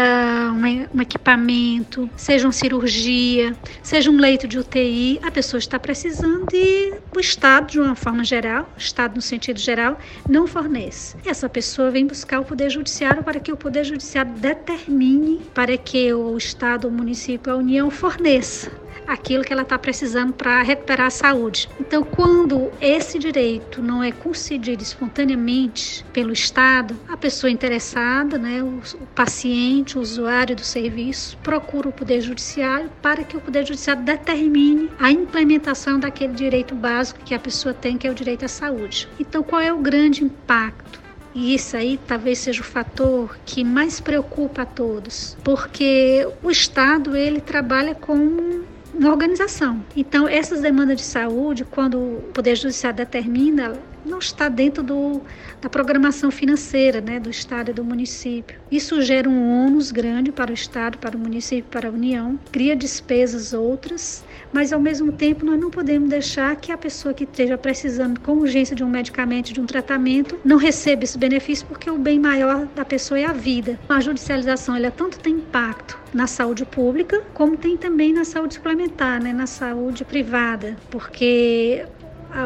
um, 0.93 1.01
equipamento, 1.01 2.09
seja 2.15 2.45
uma 2.45 2.51
cirurgia, 2.51 3.55
seja 3.81 4.11
um 4.11 4.17
leito 4.17 4.47
de 4.47 4.59
UTI, 4.59 5.19
a 5.23 5.31
pessoa 5.31 5.59
está 5.59 5.79
precisando 5.79 6.47
e 6.53 6.93
o 7.15 7.19
estado, 7.19 7.71
de 7.71 7.79
uma 7.79 7.95
forma 7.95 8.23
geral, 8.23 8.69
o 8.75 8.79
estado 8.79 9.15
no 9.15 9.21
sentido 9.21 9.59
geral, 9.59 9.97
não 10.29 10.45
fornece. 10.45 11.15
Essa 11.25 11.47
pessoa 11.47 11.89
vem 11.89 12.05
buscar 12.05 12.39
o 12.39 12.45
poder 12.45 12.69
judiciário 12.69 13.23
para 13.23 13.39
que 13.39 13.51
o 13.51 13.57
poder 13.57 13.83
judiciário 13.83 14.33
determine 14.33 15.41
para 15.53 15.77
que 15.77 16.13
o 16.13 16.37
estado, 16.37 16.87
o 16.87 16.91
município, 16.91 17.51
a 17.51 17.55
União 17.55 17.89
forneça 17.89 18.82
aquilo 19.07 19.43
que 19.43 19.51
ela 19.51 19.61
está 19.63 19.77
precisando 19.77 20.33
para 20.33 20.61
recuperar 20.61 21.07
a 21.07 21.11
saúde. 21.11 21.69
Então, 21.79 22.03
quando 22.03 22.71
esse 22.81 23.19
direito 23.19 23.81
não 23.81 24.03
é 24.03 24.11
concedido 24.11 24.81
espontaneamente 24.81 26.05
pelo 26.13 26.31
Estado, 26.31 26.95
a 27.07 27.17
pessoa 27.17 27.51
interessada, 27.51 28.37
né, 28.37 28.61
o, 28.63 28.81
o 29.01 29.05
paciente, 29.15 29.97
o 29.97 30.01
usuário 30.01 30.55
do 30.55 30.63
serviço, 30.63 31.37
procura 31.37 31.89
o 31.89 31.93
Poder 31.93 32.21
Judiciário 32.21 32.89
para 33.01 33.23
que 33.23 33.37
o 33.37 33.41
Poder 33.41 33.65
Judiciário 33.65 34.03
determine 34.03 34.89
a 34.99 35.11
implementação 35.11 35.99
daquele 35.99 36.33
direito 36.33 36.75
básico 36.75 37.19
que 37.23 37.33
a 37.33 37.39
pessoa 37.39 37.73
tem, 37.73 37.97
que 37.97 38.07
é 38.07 38.11
o 38.11 38.15
direito 38.15 38.45
à 38.45 38.47
saúde. 38.47 39.07
Então, 39.19 39.43
qual 39.43 39.61
é 39.61 39.71
o 39.71 39.77
grande 39.77 40.23
impacto? 40.23 41.03
E 41.35 41.55
isso 41.55 41.75
aí 41.75 41.99
talvez 42.07 42.37
seja 42.39 42.61
o 42.61 42.65
fator 42.65 43.35
que 43.45 43.63
mais 43.63 43.99
preocupa 43.99 44.61
a 44.61 44.65
todos, 44.65 45.35
porque 45.43 46.27
o 46.43 46.51
Estado 46.51 47.15
ele 47.15 47.41
trabalha 47.41 47.95
como 47.95 48.63
uma 48.93 49.09
organização. 49.09 49.83
Então, 49.95 50.27
essas 50.27 50.61
demandas 50.61 50.97
de 50.97 51.03
saúde, 51.03 51.65
quando 51.65 51.97
o 51.97 52.31
Poder 52.33 52.55
Judiciário 52.55 52.97
determina, 52.97 53.73
não 54.05 54.19
está 54.19 54.49
dentro 54.49 54.83
do, 54.83 55.21
da 55.61 55.69
programação 55.69 56.29
financeira 56.29 57.01
né, 57.01 57.19
do 57.19 57.29
Estado 57.29 57.71
e 57.71 57.73
do 57.73 57.83
município. 57.83 58.59
Isso 58.69 59.01
gera 59.01 59.29
um 59.29 59.65
ônus 59.65 59.91
grande 59.91 60.31
para 60.31 60.51
o 60.51 60.53
Estado, 60.53 60.97
para 60.97 61.15
o 61.15 61.19
município, 61.19 61.65
para 61.71 61.87
a 61.87 61.91
União, 61.91 62.39
cria 62.51 62.75
despesas 62.75 63.53
outras, 63.53 64.23
mas 64.53 64.71
ao 64.71 64.79
mesmo 64.79 65.11
tempo 65.11 65.45
nós 65.45 65.59
não 65.59 65.71
podemos 65.71 66.07
deixar 66.07 66.55
que 66.55 66.71
a 66.71 66.77
pessoa 66.77 67.13
que 67.13 67.23
esteja 67.23 67.57
precisando 67.57 68.19
com 68.19 68.33
urgência 68.33 68.75
de 68.75 68.83
um 68.83 68.89
medicamento, 68.89 69.51
de 69.51 69.59
um 69.59 69.65
tratamento, 69.65 70.39
não 70.45 70.57
receba 70.57 71.03
esse 71.03 71.17
benefício, 71.17 71.65
porque 71.67 71.89
o 71.89 71.97
bem 71.97 72.19
maior 72.19 72.67
da 72.75 72.85
pessoa 72.85 73.19
é 73.19 73.25
a 73.25 73.33
vida. 73.33 73.79
A 73.89 73.99
judicialização 73.99 74.75
ela 74.75 74.91
tanto 74.91 75.19
tem 75.19 75.33
impacto 75.35 75.99
na 76.13 76.27
saúde 76.27 76.63
pública, 76.65 77.21
como 77.33 77.57
tem 77.57 77.75
também 77.75 78.13
na 78.13 78.23
saúde 78.23 78.53
suplementar, 78.53 79.21
né, 79.21 79.33
na 79.33 79.47
saúde 79.47 80.05
privada, 80.05 80.77
porque 80.91 81.85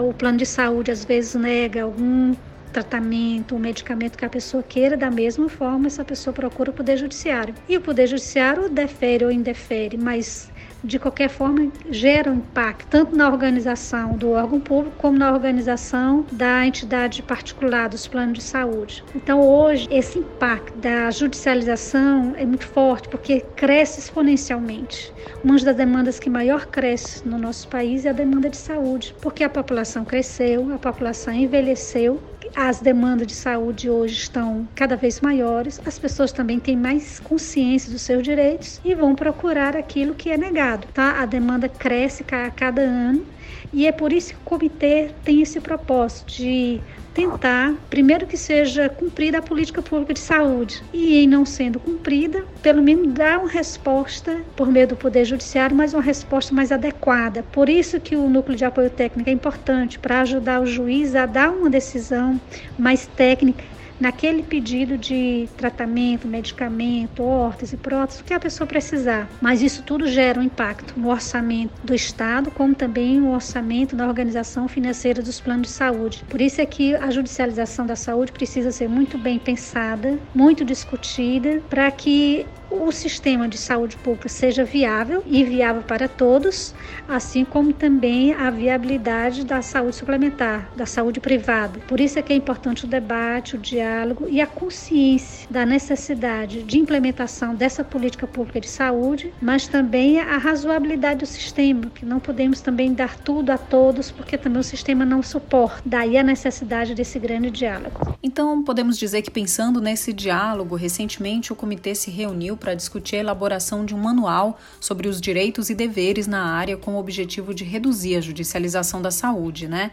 o 0.02 0.14
plano 0.14 0.38
de 0.38 0.46
saúde 0.46 0.92
às 0.92 1.04
vezes 1.04 1.36
nega 1.36 1.84
algum 1.84 2.34
tratamento, 2.72 3.56
um 3.56 3.60
medicamento 3.60 4.18
que 4.18 4.26
a 4.26 4.30
pessoa 4.30 4.62
queira, 4.62 4.96
da 4.96 5.10
mesma 5.10 5.50
forma 5.50 5.88
essa 5.88 6.06
pessoa 6.06 6.34
procura 6.34 6.70
o 6.70 6.74
Poder 6.74 6.98
Judiciário. 6.98 7.56
E 7.68 7.76
o 7.76 7.82
Poder 7.82 8.08
Judiciário 8.08 8.70
defere 8.70 9.26
ou 9.26 9.32
indefere, 9.32 9.98
mas 9.98 10.52
de 10.84 11.00
qualquer 11.00 11.30
forma, 11.30 11.72
gera 11.90 12.32
um 12.32 12.36
impacto 12.36 12.88
tanto 12.90 13.16
na 13.16 13.28
organização 13.28 14.18
do 14.18 14.32
órgão 14.32 14.60
público 14.60 14.96
como 14.98 15.18
na 15.18 15.32
organização 15.32 16.26
da 16.32 16.66
entidade 16.66 17.22
particular 17.22 17.90
dos 17.90 18.08
planos 18.08 18.40
de 18.40 18.44
saúde. 18.44 19.04
Então, 19.16 19.42
hoje, 19.42 19.88
esse 19.92 20.20
impacto 20.20 20.78
da 20.78 21.10
judicialização 21.12 22.34
é 22.38 22.46
muito 22.46 22.66
forte 22.66 23.10
porque 23.10 23.42
cresce 23.56 24.00
exponencialmente. 24.00 25.14
Uma 25.44 25.58
das 25.58 25.76
demandas 25.76 26.20
que 26.20 26.30
maior 26.30 26.68
cresce 26.68 27.28
no 27.28 27.38
nosso 27.38 27.68
país 27.68 28.06
é 28.06 28.10
a 28.10 28.14
demanda 28.14 28.50
de 28.50 28.58
saúde, 28.58 29.16
porque 29.22 29.44
a 29.44 29.50
população 29.50 30.06
cresceu, 30.06 30.74
a 30.74 30.78
população 30.78 31.34
envelheceu 31.34 32.22
as 32.56 32.82
demandas 32.82 33.28
de 33.28 33.36
saúde 33.36 33.90
hoje 33.90 34.16
estão 34.16 34.70
cada 34.76 34.96
vez 34.98 35.20
maiores, 35.22 35.80
as 35.86 35.98
pessoas 36.00 36.32
também 36.32 36.60
têm 36.60 36.76
mais 36.78 37.20
consciência 37.20 37.92
dos 37.92 38.02
seus 38.04 38.24
direitos 38.24 38.80
e 38.84 38.96
vão 38.96 39.16
procurar 39.16 39.76
aquilo 39.76 40.16
que 40.16 40.30
é 40.30 40.38
negado, 40.38 40.88
tá? 40.94 41.22
A 41.22 41.26
demanda 41.26 41.70
cresce 41.70 42.24
a 42.32 42.52
cada 42.52 42.82
ano 42.82 43.28
e 43.72 43.86
é 43.88 43.92
por 43.92 44.12
isso 44.14 44.34
que 44.34 44.40
o 44.40 44.44
comitê 44.44 45.16
tem 45.24 45.42
esse 45.42 45.60
propósito 45.62 46.32
de 46.34 46.84
tentar, 47.18 47.74
primeiro 47.90 48.28
que 48.28 48.38
seja 48.38 48.88
cumprida 48.90 49.40
a 49.40 49.42
política 49.42 49.82
pública 49.82 50.14
de 50.14 50.20
saúde 50.20 50.84
e 50.94 51.18
em 51.18 51.28
não 51.28 51.48
sendo 51.48 51.80
cumprida, 51.80 52.46
pelo 52.62 52.80
menos 52.80 53.12
dar 53.12 53.40
uma 53.40 53.50
resposta 53.50 54.40
por 54.56 54.72
meio 54.72 54.88
do 54.88 54.96
Poder 54.96 55.26
Judiciário, 55.26 55.76
mas 55.76 55.96
uma 55.96 56.04
resposta 56.04 56.54
mais 56.54 56.72
adequada. 56.72 57.42
Por 57.52 57.70
isso 57.70 58.00
que 58.00 58.16
o 58.16 58.30
núcleo 58.30 58.56
de 58.56 58.64
apoio 58.64 58.92
técnico 58.92 59.32
é 59.32 59.34
importante 59.34 59.98
para 59.98 60.22
ajudar 60.22 60.62
o 60.62 60.68
juiz 60.68 61.16
a 61.16 61.26
dar 61.26 61.50
uma 61.50 61.72
decisão 61.72 62.40
mais 62.78 63.08
técnica 63.08 63.64
naquele 64.00 64.44
pedido 64.44 64.98
de 64.98 65.50
tratamento, 65.58 66.28
medicamento, 66.28 67.24
órtese, 67.24 67.78
prótese, 67.78 68.22
o 68.22 68.24
que 68.24 68.34
a 68.34 68.40
pessoa 68.40 68.68
precisar. 68.68 69.30
Mas 69.42 69.62
isso 69.62 69.84
tudo 69.84 70.08
gera 70.08 70.40
um 70.40 70.44
impacto 70.44 70.94
no 70.98 71.10
orçamento 71.10 71.74
do 71.84 71.94
Estado, 71.94 72.52
como 72.52 72.76
também 72.76 73.20
no 73.20 73.34
orçamento 73.34 73.96
da 73.96 74.08
organização 74.08 74.68
financeira 74.68 75.22
dos 75.22 75.40
planos 75.40 75.68
de 75.68 75.74
saúde. 75.74 76.24
Por 76.30 76.42
isso 76.42 76.62
é 76.62 76.66
que 76.66 76.96
a 76.96 77.10
judicialização 77.10 77.86
da 77.86 77.96
saúde 77.96 78.32
precisa 78.32 78.72
ser 78.72 78.88
muito 78.88 79.18
bem 79.18 79.40
pensada, 79.40 80.18
muito 80.34 80.64
discutida, 80.64 81.62
para 81.70 81.90
que 81.92 82.46
o 82.70 82.92
sistema 82.92 83.48
de 83.48 83.58
saúde 83.58 83.96
pública 83.98 84.28
seja 84.28 84.64
viável 84.64 85.24
e 85.26 85.44
viável 85.44 85.82
para 85.82 86.08
todos, 86.08 86.76
assim 87.08 87.46
como 87.46 87.72
também 87.72 88.34
a 88.34 88.50
viabilidade 88.50 89.46
da 89.46 89.62
saúde 89.62 89.96
suplementar, 89.96 90.70
da 90.76 90.86
saúde 90.86 91.20
privada. 91.20 91.80
Por 91.88 92.00
isso 92.00 92.20
é 92.20 92.22
que 92.22 92.34
é 92.34 92.36
importante 92.36 92.84
o 92.84 92.88
debate, 92.88 93.56
o 93.56 93.60
diálogo 93.60 93.87
e 94.30 94.42
a 94.42 94.48
consciência 94.48 95.48
da 95.50 95.66
necessidade 95.66 96.64
de 96.64 96.78
implementação 96.78 97.56
dessa 97.56 97.84
política 97.84 98.28
pública 98.28 98.60
de 98.60 98.68
saúde, 98.68 99.34
mas 99.42 99.68
também 99.68 100.20
a 100.20 100.38
razoabilidade 100.38 101.20
do 101.20 101.26
sistema, 101.26 101.90
que 101.94 102.06
não 102.06 102.20
podemos 102.20 102.62
também 102.62 102.94
dar 102.94 103.18
tudo 103.18 103.52
a 103.52 103.58
todos, 103.58 104.12
porque 104.12 104.38
também 104.38 104.60
o 104.60 104.64
sistema 104.64 105.06
não 105.06 105.22
suporta. 105.24 105.82
Daí 105.86 106.18
a 106.18 106.24
necessidade 106.24 106.94
desse 106.94 107.20
grande 107.20 107.50
diálogo. 107.50 108.18
Então, 108.22 108.64
podemos 108.64 108.98
dizer 108.98 109.22
que 109.22 109.32
pensando 109.32 109.80
nesse 109.80 110.12
diálogo, 110.12 110.76
recentemente 110.76 111.54
o 111.54 111.56
comitê 111.56 111.96
se 111.96 112.12
reuniu 112.12 112.58
para 112.58 112.74
discutir 112.74 113.18
a 113.18 113.20
elaboração 113.20 113.86
de 113.86 113.96
um 113.96 113.98
manual 113.98 114.60
sobre 114.80 115.08
os 115.08 115.22
direitos 115.22 115.70
e 115.70 115.76
deveres 115.76 116.28
na 116.28 116.44
área 116.44 116.78
com 116.78 116.96
o 116.96 117.00
objetivo 117.00 117.54
de 117.54 117.64
reduzir 117.64 118.16
a 118.16 118.22
judicialização 118.22 119.02
da 119.02 119.12
saúde, 119.12 119.68
né? 119.68 119.92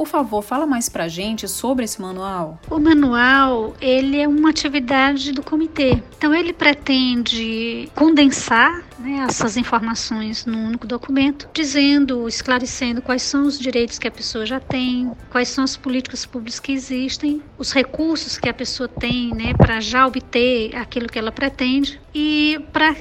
Por 0.00 0.06
favor, 0.06 0.40
fala 0.40 0.66
mais 0.66 0.88
pra 0.88 1.08
gente 1.08 1.46
sobre 1.46 1.84
esse 1.84 2.00
manual. 2.00 2.58
O 2.70 2.78
manual, 2.78 3.76
ele 3.82 4.18
é 4.18 4.26
uma 4.26 4.48
atividade 4.48 5.30
do 5.30 5.42
comitê. 5.42 6.02
Então 6.16 6.34
ele 6.34 6.54
pretende 6.54 7.86
condensar 7.94 8.82
né, 8.98 9.26
essas 9.28 9.58
informações 9.58 10.46
num 10.46 10.68
único 10.68 10.86
documento, 10.86 11.50
dizendo, 11.52 12.26
esclarecendo 12.26 13.02
quais 13.02 13.20
são 13.20 13.42
os 13.42 13.58
direitos 13.58 13.98
que 13.98 14.08
a 14.08 14.10
pessoa 14.10 14.46
já 14.46 14.58
tem, 14.58 15.12
quais 15.28 15.48
são 15.48 15.64
as 15.64 15.76
políticas 15.76 16.24
públicas 16.24 16.58
que 16.58 16.72
existem, 16.72 17.42
os 17.58 17.70
recursos 17.70 18.38
que 18.38 18.48
a 18.48 18.54
pessoa 18.54 18.88
tem 18.88 19.34
né, 19.34 19.52
para 19.52 19.80
já 19.80 20.06
obter 20.06 20.74
aquilo 20.76 21.08
que 21.08 21.18
ela 21.18 21.30
pretende 21.30 22.00
e 22.14 22.58
para 22.72 22.96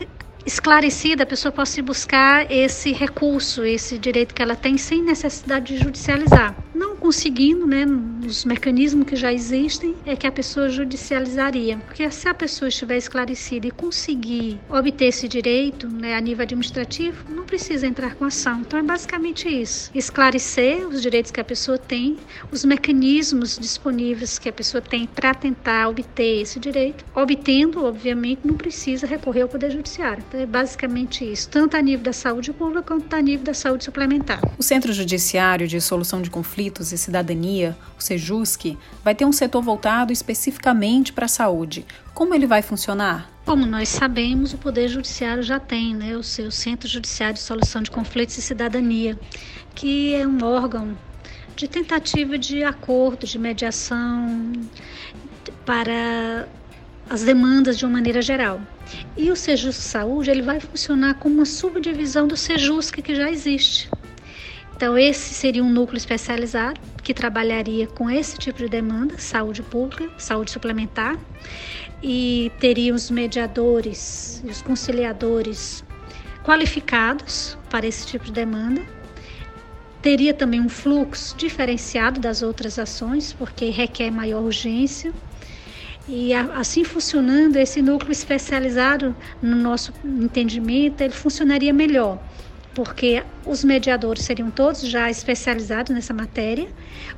esclarecida, 0.45 1.23
a 1.23 1.25
pessoa 1.25 1.51
possa 1.51 1.81
buscar 1.81 2.51
esse 2.51 2.91
recurso, 2.91 3.63
esse 3.63 3.97
direito 3.97 4.33
que 4.33 4.41
ela 4.41 4.55
tem, 4.55 4.77
sem 4.77 5.01
necessidade 5.03 5.75
de 5.75 5.83
judicializar. 5.83 6.55
Não 6.79 6.95
conseguindo, 6.95 7.67
né, 7.67 7.85
nos 7.85 8.45
mecanismos 8.45 9.05
que 9.05 9.17
já 9.17 9.33
existem, 9.33 9.97
é 10.05 10.15
que 10.15 10.25
a 10.25 10.31
pessoa 10.31 10.69
judicializaria. 10.69 11.77
Porque 11.79 12.09
se 12.09 12.25
a 12.25 12.33
pessoa 12.33 12.69
estiver 12.69 12.95
esclarecida 12.95 13.67
e 13.67 13.71
conseguir 13.71 14.57
obter 14.69 15.07
esse 15.07 15.27
direito 15.27 15.89
né, 15.89 16.15
a 16.15 16.21
nível 16.21 16.43
administrativo, 16.43 17.25
não 17.29 17.43
precisa 17.43 17.85
entrar 17.85 18.15
com 18.15 18.23
ação. 18.23 18.61
Então 18.61 18.79
é 18.79 18.81
basicamente 18.81 19.49
isso: 19.49 19.91
esclarecer 19.93 20.87
os 20.87 21.01
direitos 21.01 21.31
que 21.31 21.41
a 21.41 21.43
pessoa 21.43 21.77
tem, 21.77 22.15
os 22.49 22.63
mecanismos 22.63 23.59
disponíveis 23.59 24.39
que 24.39 24.47
a 24.47 24.53
pessoa 24.53 24.81
tem 24.81 25.05
para 25.05 25.33
tentar 25.33 25.89
obter 25.89 26.43
esse 26.43 26.61
direito. 26.61 27.03
Obtendo, 27.13 27.83
obviamente, 27.83 28.39
não 28.45 28.55
precisa 28.55 29.05
recorrer 29.05 29.41
ao 29.41 29.49
Poder 29.49 29.69
Judiciário. 29.69 30.23
Então 30.29 30.39
é 30.39 30.45
basicamente 30.45 31.29
isso, 31.29 31.49
tanto 31.49 31.75
a 31.75 31.81
nível 31.81 32.05
da 32.05 32.13
saúde 32.13 32.53
pública 32.53 32.83
quanto 32.83 33.13
a 33.13 33.21
nível 33.21 33.43
da 33.43 33.53
saúde 33.53 33.83
suplementar. 33.83 34.39
O 34.57 34.63
Centro 34.63 34.93
Judiciário 34.93 35.67
de 35.67 35.81
Solução 35.81 36.21
de 36.21 36.29
Conflitos 36.29 36.68
e 36.91 36.97
Cidadania, 36.97 37.77
o 37.97 38.01
SEJUSC, 38.01 38.77
vai 39.03 39.15
ter 39.15 39.25
um 39.25 39.31
setor 39.31 39.61
voltado 39.61 40.13
especificamente 40.13 41.11
para 41.11 41.25
a 41.25 41.29
saúde. 41.29 41.85
Como 42.13 42.33
ele 42.33 42.45
vai 42.45 42.61
funcionar? 42.61 43.29
Como 43.45 43.65
nós 43.65 43.89
sabemos, 43.89 44.53
o 44.53 44.57
Poder 44.57 44.87
Judiciário 44.87 45.41
já 45.41 45.59
tem 45.59 45.95
né, 45.95 46.15
o 46.15 46.23
seu 46.23 46.51
Centro 46.51 46.87
Judiciário 46.87 47.35
de 47.35 47.41
Solução 47.41 47.81
de 47.81 47.89
Conflitos 47.89 48.37
e 48.37 48.41
Cidadania, 48.41 49.19
que 49.73 50.13
é 50.13 50.27
um 50.27 50.43
órgão 50.43 50.97
de 51.55 51.67
tentativa 51.67 52.37
de 52.37 52.63
acordo, 52.63 53.25
de 53.25 53.37
mediação 53.37 54.53
para 55.65 56.47
as 57.09 57.23
demandas 57.23 57.77
de 57.77 57.85
uma 57.85 57.93
maneira 57.93 58.21
geral. 58.21 58.61
E 59.17 59.31
o 59.31 59.35
Sejusc 59.35 59.81
Saúde 59.81 60.29
ele 60.29 60.41
vai 60.41 60.59
funcionar 60.59 61.15
como 61.15 61.35
uma 61.35 61.45
subdivisão 61.45 62.27
do 62.27 62.37
Sejusc 62.37 63.01
que 63.01 63.15
já 63.15 63.29
existe. 63.29 63.89
Então, 64.79 64.97
esse 64.97 65.33
seria 65.33 65.61
um 65.61 65.69
núcleo 65.69 65.97
especializado 65.97 66.79
que 67.03 67.13
trabalharia 67.13 67.85
com 67.85 68.09
esse 68.09 68.37
tipo 68.37 68.59
de 68.59 68.69
demanda, 68.69 69.17
saúde 69.17 69.61
pública, 69.61 70.09
saúde 70.17 70.51
suplementar, 70.51 71.19
e 72.01 72.49
teria 72.61 72.95
os 72.95 73.11
mediadores 73.11 74.41
e 74.41 74.47
os 74.47 74.61
conciliadores 74.61 75.83
qualificados 76.45 77.57
para 77.69 77.85
esse 77.85 78.07
tipo 78.07 78.23
de 78.23 78.31
demanda. 78.31 78.81
Teria 80.01 80.33
também 80.33 80.61
um 80.61 80.69
fluxo 80.69 81.35
diferenciado 81.35 82.17
das 82.17 82.41
outras 82.41 82.79
ações, 82.79 83.33
porque 83.33 83.71
requer 83.71 84.09
maior 84.09 84.41
urgência 84.41 85.11
e 86.07 86.33
assim 86.33 86.85
funcionando, 86.85 87.57
esse 87.57 87.81
núcleo 87.81 88.13
especializado, 88.13 89.13
no 89.41 89.57
nosso 89.57 89.91
entendimento, 90.05 91.01
ele 91.01 91.11
funcionaria 91.11 91.73
melhor, 91.73 92.17
porque 92.73 93.23
os 93.45 93.63
mediadores 93.63 94.23
seriam 94.23 94.49
todos 94.51 94.81
já 94.81 95.09
especializados 95.09 95.93
nessa 95.93 96.13
matéria, 96.13 96.67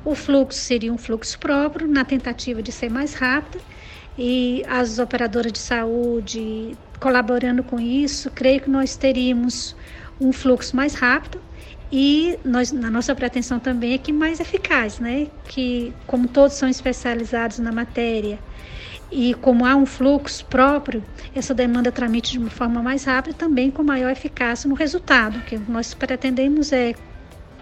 o 0.04 0.14
fluxo 0.14 0.58
seria 0.58 0.92
um 0.92 0.98
fluxo 0.98 1.38
próprio, 1.38 1.86
na 1.86 2.04
tentativa 2.04 2.62
de 2.62 2.72
ser 2.72 2.90
mais 2.90 3.14
rápido, 3.14 3.62
e 4.16 4.62
as 4.68 4.98
operadoras 4.98 5.52
de 5.52 5.58
saúde 5.58 6.76
colaborando 7.00 7.62
com 7.62 7.80
isso, 7.80 8.30
creio 8.30 8.60
que 8.60 8.70
nós 8.70 8.96
teríamos 8.96 9.74
um 10.20 10.32
fluxo 10.32 10.76
mais 10.76 10.94
rápido 10.94 11.40
e 11.90 12.38
nós, 12.44 12.72
na 12.72 12.90
nossa 12.90 13.14
pretensão 13.14 13.58
também 13.58 13.92
é 13.92 13.98
que 13.98 14.12
mais 14.12 14.40
eficaz, 14.40 14.98
né? 14.98 15.26
Que 15.48 15.92
como 16.06 16.28
todos 16.28 16.56
são 16.56 16.68
especializados 16.68 17.58
na 17.58 17.72
matéria, 17.72 18.38
e 19.12 19.34
como 19.34 19.66
há 19.66 19.76
um 19.76 19.84
fluxo 19.84 20.44
próprio, 20.46 21.04
essa 21.34 21.52
demanda 21.52 21.92
tramite 21.92 22.32
de 22.32 22.38
uma 22.38 22.50
forma 22.50 22.82
mais 22.82 23.04
rápida 23.04 23.36
também 23.36 23.70
com 23.70 23.82
maior 23.82 24.10
eficácia 24.10 24.68
no 24.68 24.74
resultado. 24.74 25.38
O 25.38 25.42
que 25.42 25.58
nós 25.68 25.92
pretendemos 25.92 26.72
é 26.72 26.94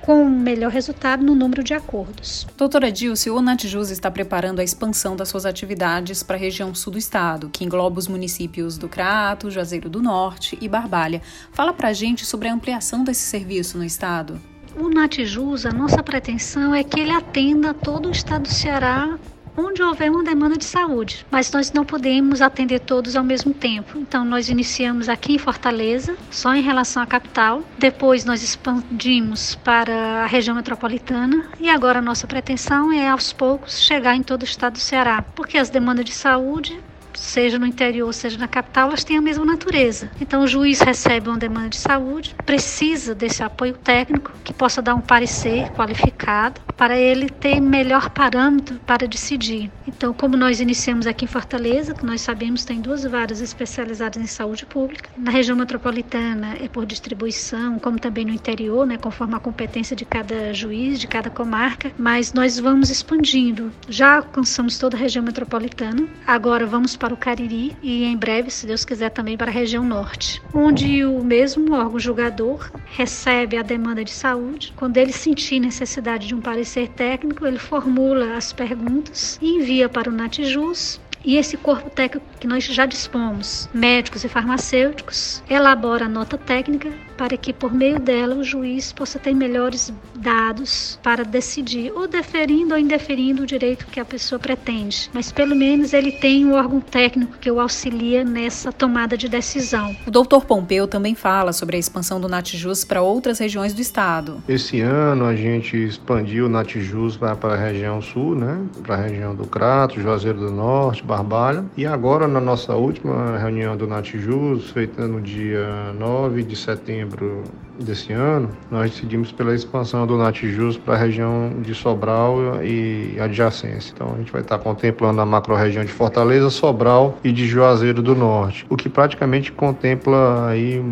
com 0.01 0.25
melhor 0.25 0.71
resultado 0.71 1.23
no 1.23 1.35
número 1.35 1.63
de 1.63 1.75
acordos. 1.75 2.47
Doutora 2.57 2.91
Dilce, 2.91 3.29
o 3.29 3.43
Natjus 3.43 3.91
está 3.91 4.11
preparando 4.11 4.61
a 4.61 4.65
expansão 4.65 5.15
das 5.15 5.29
suas 5.29 5.45
atividades 5.45 6.23
para 6.23 6.37
a 6.37 6.39
região 6.39 6.75
sul 6.75 6.93
do 6.93 6.99
estado, 6.99 7.51
que 7.51 7.65
engloba 7.65 7.99
os 7.99 8.09
municípios 8.09 8.79
do 8.79 8.89
Crato, 8.89 9.51
Juazeiro 9.51 9.91
do 9.91 10.01
Norte 10.01 10.57
e 10.61 10.69
Barbalha. 10.69 11.21
Fala 11.53 11.73
para 11.73 11.89
a 11.89 11.93
gente 11.93 12.25
sobre 12.25 12.49
a 12.49 12.55
ampliação 12.55 13.05
desse 13.05 13.23
serviço 13.23 13.77
no 13.77 13.85
estado. 13.85 14.41
O 14.77 14.89
Natjus, 14.89 15.67
a 15.67 15.73
nossa 15.73 16.03
pretensão 16.03 16.75
é 16.75 16.83
que 16.83 17.01
ele 17.01 17.13
atenda 17.13 17.75
todo 17.75 18.09
o 18.09 18.13
estado 18.13 18.45
do 18.45 18.55
Ceará 18.55 19.19
onde 19.61 19.83
houver 19.83 20.11
uma 20.11 20.25
demanda 20.25 20.57
de 20.57 20.65
saúde, 20.65 21.27
mas 21.31 21.53
nós 21.53 21.73
não 21.73 21.85
podemos 21.85 22.41
atender 22.41 22.81
todos 22.81 23.17
ao 23.17 23.25
mesmo 23.25 23.53
tempo. 23.53 23.99
Então, 23.99 24.25
nós 24.25 24.49
iniciamos 24.49 25.09
aqui 25.09 25.35
em 25.35 25.39
Fortaleza, 25.39 26.17
só 26.31 26.55
em 26.55 26.63
relação 26.63 27.03
à 27.03 27.07
capital, 27.07 27.63
depois 27.79 28.25
nós 28.25 28.43
expandimos 28.43 29.55
para 29.57 30.25
a 30.25 30.27
região 30.27 30.57
metropolitana. 30.57 31.47
E 31.61 31.69
agora 31.69 32.01
nossa 32.01 32.27
pretensão 32.27 32.93
é, 32.93 33.09
aos 33.09 33.33
poucos, 33.33 33.81
chegar 33.81 34.17
em 34.17 34.23
todo 34.23 34.43
o 34.43 34.45
estado 34.45 34.75
do 34.75 34.79
Ceará, 34.79 35.23
porque 35.35 35.59
as 35.59 35.71
demandas 35.71 36.05
de 36.05 36.13
saúde 36.13 36.81
seja 37.15 37.59
no 37.59 37.67
interior, 37.67 38.13
seja 38.13 38.39
na 38.39 38.49
capital, 38.49 38.89
elas 38.89 39.05
têm 39.05 39.17
a 39.17 39.23
mesma 39.23 39.45
natureza. 39.45 40.11
Então, 40.21 40.43
o 40.43 40.47
juiz 40.47 40.81
recebe 40.81 41.29
uma 41.29 41.39
demanda 41.39 41.71
de 41.71 41.77
saúde, 41.77 42.35
precisa 42.45 43.15
desse 43.15 43.43
apoio 43.43 43.75
técnico 43.75 44.33
que 44.45 44.53
possa 44.53 44.83
dar 44.83 44.95
um 44.95 45.01
parecer 45.01 45.71
qualificado 45.73 46.61
para 46.77 46.97
ele 46.97 47.29
ter 47.29 47.61
melhor 47.61 48.11
parâmetro 48.11 48.81
para 48.87 49.07
decidir. 49.07 49.71
Então, 49.87 50.13
como 50.13 50.37
nós 50.37 50.61
iniciamos 50.61 51.07
aqui 51.07 51.25
em 51.25 51.29
Fortaleza, 51.29 51.95
que 51.95 52.05
nós 52.07 52.21
sabemos 52.21 52.65
tem 52.65 52.81
duas 52.81 53.05
varas 53.05 53.41
especializadas 53.41 54.23
em 54.23 54.27
saúde 54.27 54.65
pública, 54.65 55.11
na 55.17 55.31
região 55.31 55.57
metropolitana 55.57 56.57
é 56.61 56.69
por 56.69 56.87
distribuição, 56.87 57.79
como 57.79 57.99
também 57.99 58.25
no 58.25 58.33
interior, 58.33 58.87
né, 58.87 58.97
conforme 58.97 59.35
a 59.35 59.41
competência 59.41 59.95
de 59.95 60.05
cada 60.05 60.53
juiz, 60.55 60.99
de 60.99 61.07
cada 61.07 61.29
comarca, 61.29 61.93
mas 61.99 62.33
nós 62.33 62.59
vamos 62.59 62.91
expandindo. 62.91 63.71
Já 63.89 64.17
alcançamos 64.17 64.79
toda 64.79 64.97
a 64.97 65.01
região 65.01 65.25
metropolitana, 65.25 66.09
agora 66.27 66.67
vamos 66.67 66.97
para 67.01 67.15
o 67.15 67.17
Cariri 67.17 67.75
e 67.83 68.05
em 68.05 68.17
breve, 68.17 68.51
se 68.51 68.67
Deus 68.67 68.85
quiser, 68.85 69.09
também 69.09 69.37
para 69.37 69.51
a 69.51 69.55
região 69.55 69.83
norte, 69.83 70.41
onde 70.53 71.03
o 71.05 71.25
mesmo 71.25 71.75
órgão 71.75 71.99
julgador 71.99 72.71
recebe 72.95 73.57
a 73.57 73.63
demanda 73.63 74.05
de 74.05 74.13
saúde. 74.13 74.75
Quando 74.77 74.99
ele 74.99 75.13
sentir 75.13 75.59
necessidade 75.59 76.29
de 76.29 76.35
um 76.35 76.41
parecer 76.41 76.89
técnico, 76.89 77.47
ele 77.47 77.59
formula 77.59 78.37
as 78.37 78.53
perguntas 78.53 79.39
e 79.41 79.57
envia 79.57 79.89
para 79.89 80.11
o 80.11 80.13
Natjus 80.13 81.01
e 81.25 81.37
esse 81.37 81.57
corpo 81.57 81.91
técnico 81.91 82.27
que 82.41 82.47
nós 82.47 82.65
já 82.65 82.87
dispomos, 82.87 83.69
médicos 83.73 84.25
e 84.25 84.29
farmacêuticos, 84.29 85.43
elabora 85.49 86.07
a 86.07 86.09
nota 86.09 86.39
técnica 86.39 86.91
para 87.21 87.37
que 87.37 87.53
por 87.53 87.71
meio 87.71 88.01
dela 88.01 88.35
o 88.35 88.43
juiz 88.43 88.95
possa 88.95 89.19
ter 89.19 89.35
melhores 89.35 89.93
dados 90.17 90.99
para 91.03 91.23
decidir, 91.23 91.93
ou 91.95 92.09
deferindo 92.09 92.73
ou 92.73 92.81
indeferindo 92.81 93.43
o 93.43 93.47
direito 93.47 93.87
que 93.89 94.01
a 94.01 94.05
pessoa 94.07 94.39
pretende. 94.39 95.11
Mas 95.13 95.31
pelo 95.31 95.55
menos 95.55 95.93
ele 95.93 96.13
tem 96.13 96.47
um 96.47 96.55
órgão 96.55 96.81
técnico 96.81 97.37
que 97.39 97.51
o 97.51 97.61
auxilia 97.61 98.25
nessa 98.25 98.73
tomada 98.73 99.19
de 99.19 99.29
decisão. 99.29 99.95
O 100.07 100.11
doutor 100.11 100.47
Pompeu 100.47 100.89
também 100.89 101.15
fala 101.15 101.53
sobre 101.53 101.77
a 101.77 101.79
expansão 101.79 102.19
do 102.19 102.27
Natjus 102.27 102.85
para 102.85 103.03
outras 103.03 103.39
regiões 103.39 103.75
do 103.75 103.83
estado. 103.83 104.43
Esse 104.49 104.81
ano 104.81 105.27
a 105.27 105.37
gente 105.37 105.77
expandiu 105.77 106.47
o 106.47 106.49
Natjus 106.49 107.19
para 107.19 107.53
a 107.53 107.57
região 107.57 108.01
sul, 108.01 108.35
né? 108.35 108.65
para 108.83 108.95
a 108.95 108.99
região 108.99 109.35
do 109.35 109.47
Crato, 109.47 110.01
Juazeiro 110.01 110.39
do 110.39 110.51
Norte, 110.51 111.03
Barbalha. 111.03 111.67
E 111.77 111.85
agora, 111.85 112.27
na 112.31 112.41
nossa 112.41 112.75
última 112.75 113.37
reunião 113.37 113.77
do 113.77 113.87
Natjus, 113.87 114.71
feita 114.71 115.07
no 115.07 115.21
dia 115.21 115.93
9 115.99 116.45
de 116.45 116.55
setembro 116.55 117.43
desse 117.85 118.13
ano, 118.13 118.51
nós 118.71 118.91
decidimos 118.91 119.33
pela 119.33 119.55
expansão 119.55 120.07
do 120.07 120.17
Natjus 120.17 120.77
para 120.77 120.95
a 120.95 120.97
região 120.97 121.53
de 121.61 121.75
Sobral 121.75 122.63
e 122.63 123.19
adjacência. 123.21 123.93
Então, 123.95 124.13
a 124.15 124.19
gente 124.19 124.33
vai 124.33 124.43
estar 124.43 124.59
contemplando 124.59 125.21
a 125.21 125.27
macro-região 125.27 125.85
de 125.85 125.93
Fortaleza, 125.93 126.51
Sobral 126.51 127.19
e 127.25 127.33
de 127.33 127.47
Juazeiro 127.47 128.03
do 128.03 128.15
Norte, 128.15 128.67
o 128.69 128.77
que 128.77 128.89
praticamente 128.89 129.53
contempla 129.53 130.49
aí 130.49 130.83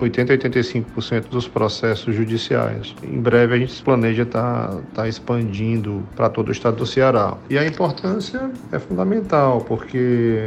80 0.00 0.32
a 0.32 0.38
85% 0.38 1.28
dos 1.28 1.46
processos 1.48 2.14
judiciais. 2.14 2.94
Em 3.02 3.20
breve 3.20 3.54
a 3.54 3.58
gente 3.58 3.82
planeja 3.82 4.22
estar 4.22 4.68
tá, 4.68 4.80
tá 4.94 5.08
expandindo 5.08 6.02
para 6.16 6.28
todo 6.28 6.48
o 6.48 6.52
estado 6.52 6.76
do 6.76 6.86
Ceará. 6.86 7.36
E 7.48 7.58
a 7.58 7.66
importância 7.66 8.50
é 8.70 8.78
fundamental, 8.78 9.60
porque 9.60 10.38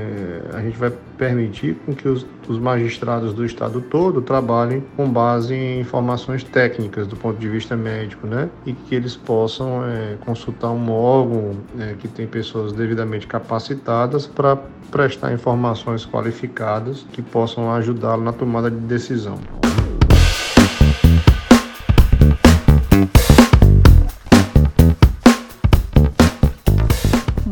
a 0.53 0.61
gente 0.61 0.77
vai 0.77 0.91
permitir 1.17 1.75
com 1.86 1.93
que 1.93 2.08
os, 2.08 2.25
os 2.47 2.60
magistrados 2.60 3.34
do 3.34 3.45
estado 3.45 3.82
todo 3.82 4.21
trabalhem 4.21 4.84
com 4.95 5.10
base 5.10 5.54
em 5.54 5.80
informações 5.80 6.43
técnicas 6.43 7.08
do 7.08 7.15
ponto 7.15 7.39
de 7.39 7.49
vista 7.49 7.75
médico, 7.75 8.28
né? 8.28 8.49
E 8.65 8.73
que 8.73 8.95
eles 8.95 9.15
possam 9.15 9.86
é, 9.86 10.15
consultar 10.25 10.71
um 10.71 10.91
órgão 10.91 11.58
é, 11.80 11.93
que 11.93 12.08
tem 12.08 12.28
pessoas 12.28 12.71
devidamente 12.73 13.28
capacitadas 13.28 14.28
para 14.28 14.58
prestar 14.91 15.34
informações 15.34 16.06
qualificadas 16.06 17.06
que 17.12 17.21
possam 17.21 17.71
ajudá-lo 17.73 18.23
na 18.23 18.34
tomada 18.34 18.69
de 18.69 18.78
decisão. 18.78 19.39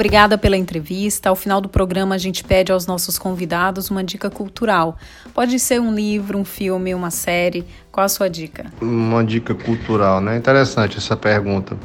Obrigada 0.04 0.38
pela 0.38 0.58
entrevista. 0.58 1.30
Ao 1.30 1.36
final 1.36 1.62
do 1.62 1.70
programa, 1.70 2.14
a 2.14 2.18
gente 2.18 2.44
pede 2.44 2.74
aos 2.74 2.86
nossos 2.86 3.18
convidados 3.18 3.90
uma 3.90 4.04
dica 4.04 4.30
cultural. 4.30 4.98
Pode 5.34 5.58
ser 5.58 5.80
um 5.80 5.96
livro, 5.96 6.38
um 6.38 6.44
filme, 6.44 6.94
uma 6.94 7.10
série. 7.10 7.64
Qual 7.90 8.06
a 8.06 8.10
sua 8.10 8.30
dica? 8.30 8.66
Uma 8.82 9.24
dica 9.24 9.56
cultural, 9.56 10.20
né? 10.20 10.36
Interessante 10.36 10.98
essa 10.98 11.16
pergunta. 11.16 11.78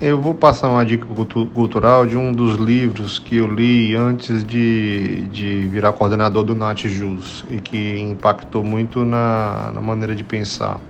Eu 0.00 0.20
vou 0.20 0.32
passar 0.32 0.68
uma 0.68 0.86
dica 0.86 1.04
cultural 1.52 2.06
de 2.06 2.16
um 2.16 2.32
dos 2.32 2.54
livros 2.54 3.18
que 3.18 3.38
eu 3.38 3.52
li 3.52 3.96
antes 3.96 4.44
de, 4.44 5.22
de 5.22 5.66
virar 5.66 5.92
coordenador 5.92 6.44
do 6.44 6.54
NatJus 6.54 7.44
e 7.50 7.60
que 7.60 7.98
impactou 7.98 8.62
muito 8.62 9.04
na, 9.04 9.72
na 9.74 9.80
maneira 9.80 10.14
de 10.14 10.22
pensar. 10.22 10.80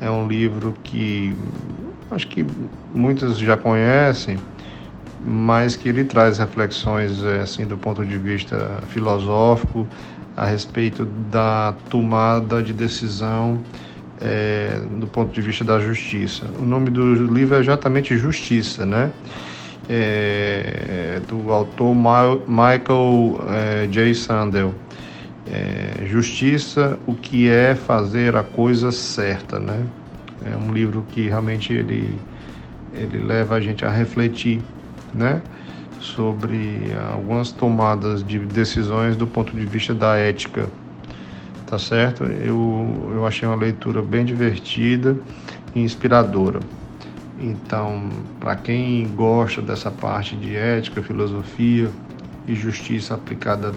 É 0.00 0.10
um 0.10 0.26
livro 0.26 0.74
que 0.82 1.32
acho 2.10 2.26
que 2.26 2.44
muitos 2.92 3.38
já 3.38 3.56
conhecem, 3.56 4.36
mas 5.24 5.76
que 5.76 5.88
ele 5.88 6.04
traz 6.04 6.38
reflexões 6.38 7.22
eh, 7.22 7.40
assim 7.40 7.66
do 7.66 7.76
ponto 7.76 8.04
de 8.04 8.16
vista 8.16 8.78
filosófico 8.88 9.86
a 10.36 10.46
respeito 10.46 11.04
da 11.04 11.74
tomada 11.90 12.62
de 12.62 12.72
decisão 12.72 13.60
é, 14.20 14.80
do 14.98 15.06
ponto 15.06 15.32
de 15.32 15.40
vista 15.40 15.64
da 15.64 15.80
justiça. 15.80 16.46
O 16.58 16.64
nome 16.64 16.90
do 16.90 17.14
livro 17.26 17.56
é 17.56 17.60
exatamente 17.60 18.16
Justiça, 18.16 18.84
né? 18.84 19.10
É, 19.88 21.20
do 21.26 21.50
autor 21.50 21.94
Michael 21.94 23.40
é, 23.48 23.86
J. 23.86 24.14
Sandel. 24.14 24.74
Justiça, 26.06 26.96
o 27.06 27.14
que 27.14 27.48
é 27.48 27.74
fazer 27.74 28.36
a 28.36 28.42
coisa 28.42 28.92
certa, 28.92 29.58
né? 29.58 29.84
É 30.44 30.56
um 30.56 30.72
livro 30.72 31.04
que 31.10 31.28
realmente 31.28 31.72
ele, 31.72 32.16
ele 32.94 33.18
leva 33.18 33.56
a 33.56 33.60
gente 33.60 33.84
a 33.84 33.90
refletir 33.90 34.60
né, 35.14 35.42
sobre 36.00 36.92
algumas 37.12 37.52
tomadas 37.52 38.24
de 38.24 38.38
decisões 38.38 39.16
do 39.16 39.26
ponto 39.26 39.54
de 39.54 39.64
vista 39.66 39.94
da 39.94 40.16
ética, 40.16 40.68
tá 41.66 41.78
certo? 41.78 42.24
Eu, 42.24 43.10
eu 43.14 43.26
achei 43.26 43.46
uma 43.46 43.56
leitura 43.56 44.02
bem 44.02 44.24
divertida 44.24 45.16
e 45.74 45.80
inspiradora. 45.80 46.60
Então, 47.38 48.10
para 48.38 48.56
quem 48.56 49.06
gosta 49.14 49.62
dessa 49.62 49.90
parte 49.90 50.36
de 50.36 50.54
ética, 50.54 51.02
filosofia 51.02 51.90
e 52.46 52.54
justiça 52.54 53.14
aplicada 53.14 53.72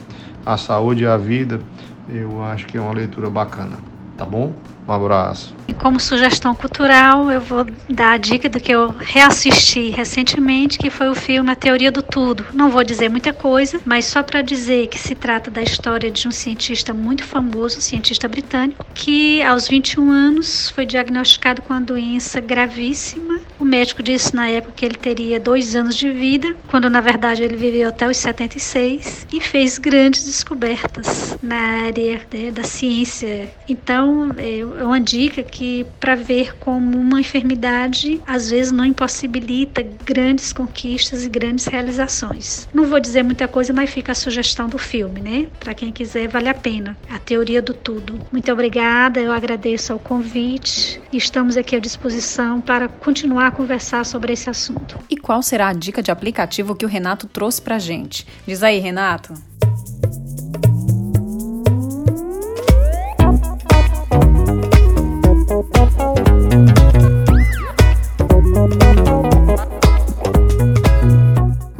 à 0.45 0.57
saúde 0.57 1.03
e 1.03 1.07
à 1.07 1.15
vida, 1.15 1.61
eu 2.09 2.43
acho 2.43 2.65
que 2.65 2.77
é 2.77 2.81
uma 2.81 2.93
leitura 2.93 3.29
bacana, 3.29 3.77
tá 4.17 4.25
bom? 4.25 4.53
Um 4.87 4.91
abraço. 4.91 5.55
E 5.67 5.73
como 5.73 5.99
sugestão 5.99 6.53
cultural, 6.53 7.31
eu 7.31 7.39
vou 7.39 7.65
dar 7.89 8.13
a 8.13 8.17
dica 8.17 8.49
do 8.49 8.59
que 8.59 8.71
eu 8.71 8.89
reassisti 8.89 9.89
recentemente, 9.91 10.77
que 10.77 10.89
foi 10.89 11.07
o 11.07 11.15
filme 11.15 11.49
A 11.49 11.55
Teoria 11.55 11.91
do 11.91 12.03
Tudo. 12.03 12.45
Não 12.53 12.69
vou 12.69 12.83
dizer 12.83 13.09
muita 13.09 13.31
coisa, 13.31 13.79
mas 13.85 14.05
só 14.05 14.21
para 14.21 14.41
dizer 14.41 14.87
que 14.87 14.99
se 14.99 15.15
trata 15.15 15.49
da 15.49 15.61
história 15.61 16.11
de 16.11 16.27
um 16.27 16.31
cientista 16.31 16.93
muito 16.93 17.23
famoso, 17.23 17.77
um 17.77 17.81
cientista 17.81 18.27
britânico, 18.27 18.85
que 18.93 19.41
aos 19.43 19.67
21 19.67 20.11
anos 20.11 20.69
foi 20.69 20.85
diagnosticado 20.85 21.61
com 21.61 21.73
uma 21.73 21.81
doença 21.81 22.41
gravíssima. 22.41 23.39
O 23.63 23.65
médico 23.65 24.03
disse 24.03 24.35
na 24.35 24.49
época 24.49 24.73
que 24.75 24.85
ele 24.85 24.95
teria 24.95 25.39
dois 25.39 25.73
anos 25.73 25.95
de 25.95 26.11
vida, 26.11 26.53
quando 26.67 26.89
na 26.89 26.99
verdade 26.99 27.43
ele 27.43 27.55
viveu 27.55 27.87
até 27.87 28.05
os 28.05 28.17
76 28.17 29.25
e 29.31 29.39
fez 29.39 29.77
grandes 29.77 30.25
descobertas 30.25 31.37
na 31.41 31.85
área 31.85 32.19
né, 32.33 32.51
da 32.51 32.65
ciência. 32.65 33.49
Então, 33.69 34.33
eu 34.37 34.77
é 34.77 34.83
uma 34.83 34.99
dica 34.99 35.41
que 35.43 35.85
para 35.97 36.13
ver 36.13 36.57
como 36.57 36.97
uma 36.97 37.21
enfermidade 37.21 38.21
às 38.27 38.49
vezes 38.49 38.73
não 38.73 38.83
impossibilita 38.83 39.81
grandes 40.03 40.51
conquistas 40.51 41.23
e 41.23 41.29
grandes 41.29 41.65
realizações. 41.65 42.67
Não 42.73 42.83
vou 42.83 42.99
dizer 42.99 43.23
muita 43.23 43.47
coisa, 43.47 43.71
mas 43.71 43.89
fica 43.89 44.11
a 44.11 44.15
sugestão 44.15 44.67
do 44.67 44.77
filme, 44.77 45.21
né? 45.21 45.47
Para 45.57 45.73
quem 45.73 45.89
quiser, 45.89 46.27
vale 46.27 46.49
a 46.49 46.53
pena. 46.53 46.97
A 47.09 47.17
teoria 47.17 47.61
do 47.61 47.73
tudo. 47.73 48.19
Muito 48.29 48.51
obrigada, 48.51 49.21
eu 49.21 49.31
agradeço 49.31 49.93
ao 49.93 49.99
convite 49.99 51.01
e 51.13 51.17
estamos 51.17 51.55
aqui 51.55 51.75
à 51.75 51.79
disposição 51.79 52.59
para 52.59 52.89
continuar 52.89 53.47
a 53.47 53.51
conversar 53.51 54.03
sobre 54.05 54.33
esse 54.33 54.49
assunto. 54.49 54.97
E 55.09 55.15
qual 55.15 55.43
será 55.43 55.67
a 55.67 55.73
dica 55.73 56.01
de 56.01 56.09
aplicativo 56.09 56.75
que 56.75 56.85
o 56.85 56.89
Renato 56.89 57.27
trouxe 57.27 57.61
para 57.61 57.77
gente? 57.77 58.25
Diz 58.47 58.63
aí, 58.63 58.79
Renato. 58.79 59.33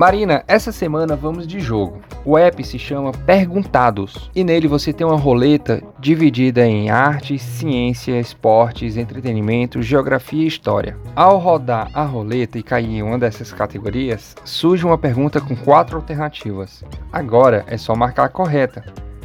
Marina, 0.03 0.43
essa 0.49 0.73
semana 0.73 1.15
vamos 1.15 1.47
de 1.47 1.61
jogo. 1.61 2.01
O 2.25 2.37
app 2.37 2.61
se 2.61 2.77
chama 2.77 3.13
Perguntados 3.13 4.29
e 4.35 4.43
nele 4.43 4.67
você 4.67 4.91
tem 4.91 5.07
uma 5.07 5.15
roleta 5.15 5.81
dividida 5.97 6.67
em 6.67 6.89
arte, 6.89 7.39
ciência, 7.39 8.19
esportes, 8.19 8.97
entretenimento, 8.97 9.81
geografia 9.81 10.43
e 10.43 10.47
história. 10.47 10.97
Ao 11.15 11.37
rodar 11.37 11.89
a 11.93 12.03
roleta 12.03 12.59
e 12.59 12.63
cair 12.63 12.97
em 12.97 13.01
uma 13.01 13.17
dessas 13.17 13.53
categorias, 13.53 14.35
surge 14.43 14.85
uma 14.85 14.97
pergunta 14.97 15.39
com 15.39 15.55
quatro 15.55 15.95
alternativas. 15.95 16.83
Agora 17.09 17.63
é 17.65 17.77
só 17.77 17.95
marcar 17.95 18.25
a 18.25 18.29
correta. 18.29 18.83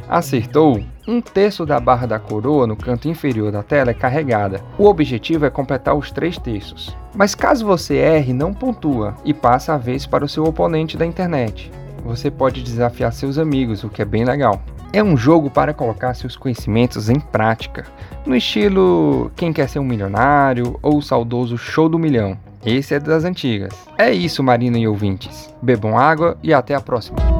Acertou? 0.09 0.83
Um 1.07 1.21
terço 1.21 1.67
da 1.67 1.79
barra 1.79 2.07
da 2.07 2.17
coroa 2.17 2.65
no 2.65 2.75
canto 2.75 3.07
inferior 3.07 3.51
da 3.51 3.61
tela 3.61 3.91
é 3.91 3.93
carregada. 3.93 4.59
O 4.75 4.85
objetivo 4.85 5.45
é 5.45 5.51
completar 5.51 5.95
os 5.95 6.09
três 6.09 6.35
terços. 6.35 6.97
Mas 7.15 7.35
caso 7.35 7.63
você 7.63 7.95
erre, 7.97 8.33
não 8.33 8.51
pontua 8.51 9.15
e 9.23 9.35
passa 9.35 9.75
a 9.75 9.77
vez 9.77 10.07
para 10.07 10.25
o 10.25 10.29
seu 10.29 10.43
oponente 10.45 10.97
da 10.97 11.05
internet. 11.05 11.71
Você 12.03 12.31
pode 12.31 12.63
desafiar 12.63 13.13
seus 13.13 13.37
amigos, 13.37 13.83
o 13.83 13.89
que 13.89 14.01
é 14.01 14.05
bem 14.05 14.25
legal. 14.25 14.59
É 14.91 15.03
um 15.03 15.15
jogo 15.15 15.51
para 15.51 15.75
colocar 15.75 16.15
seus 16.15 16.35
conhecimentos 16.35 17.07
em 17.07 17.19
prática, 17.19 17.85
no 18.25 18.35
estilo 18.35 19.31
Quem 19.35 19.53
Quer 19.53 19.69
Ser 19.69 19.77
um 19.77 19.85
Milionário 19.85 20.79
ou 20.81 20.97
o 20.97 21.03
saudoso 21.03 21.55
Show 21.55 21.87
do 21.87 21.99
Milhão. 21.99 22.35
Esse 22.65 22.95
é 22.95 22.99
das 22.99 23.23
antigas. 23.23 23.73
É 23.95 24.11
isso, 24.11 24.41
Marina 24.41 24.79
e 24.79 24.87
ouvintes. 24.87 25.53
Bebam 25.61 25.95
água 25.95 26.35
e 26.41 26.51
até 26.51 26.73
a 26.73 26.81
próxima. 26.81 27.38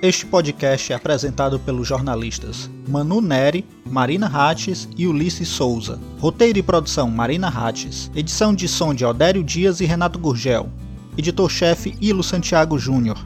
Este 0.00 0.24
podcast 0.24 0.92
é 0.92 0.94
apresentado 0.94 1.58
pelos 1.58 1.88
jornalistas 1.88 2.70
Manu 2.86 3.20
Neri, 3.20 3.66
Marina 3.84 4.28
Hattes 4.32 4.88
e 4.96 5.08
Ulisses 5.08 5.48
Souza. 5.48 5.98
Roteiro 6.20 6.56
e 6.56 6.62
produção 6.62 7.10
Marina 7.10 7.48
Hattes. 7.48 8.08
Edição 8.14 8.54
de 8.54 8.68
som 8.68 8.94
de 8.94 9.04
Odério 9.04 9.42
Dias 9.42 9.80
e 9.80 9.86
Renato 9.86 10.16
Gurgel. 10.16 10.70
Editor-chefe 11.16 11.96
Ilo 12.00 12.22
Santiago 12.22 12.78
Júnior. 12.78 13.18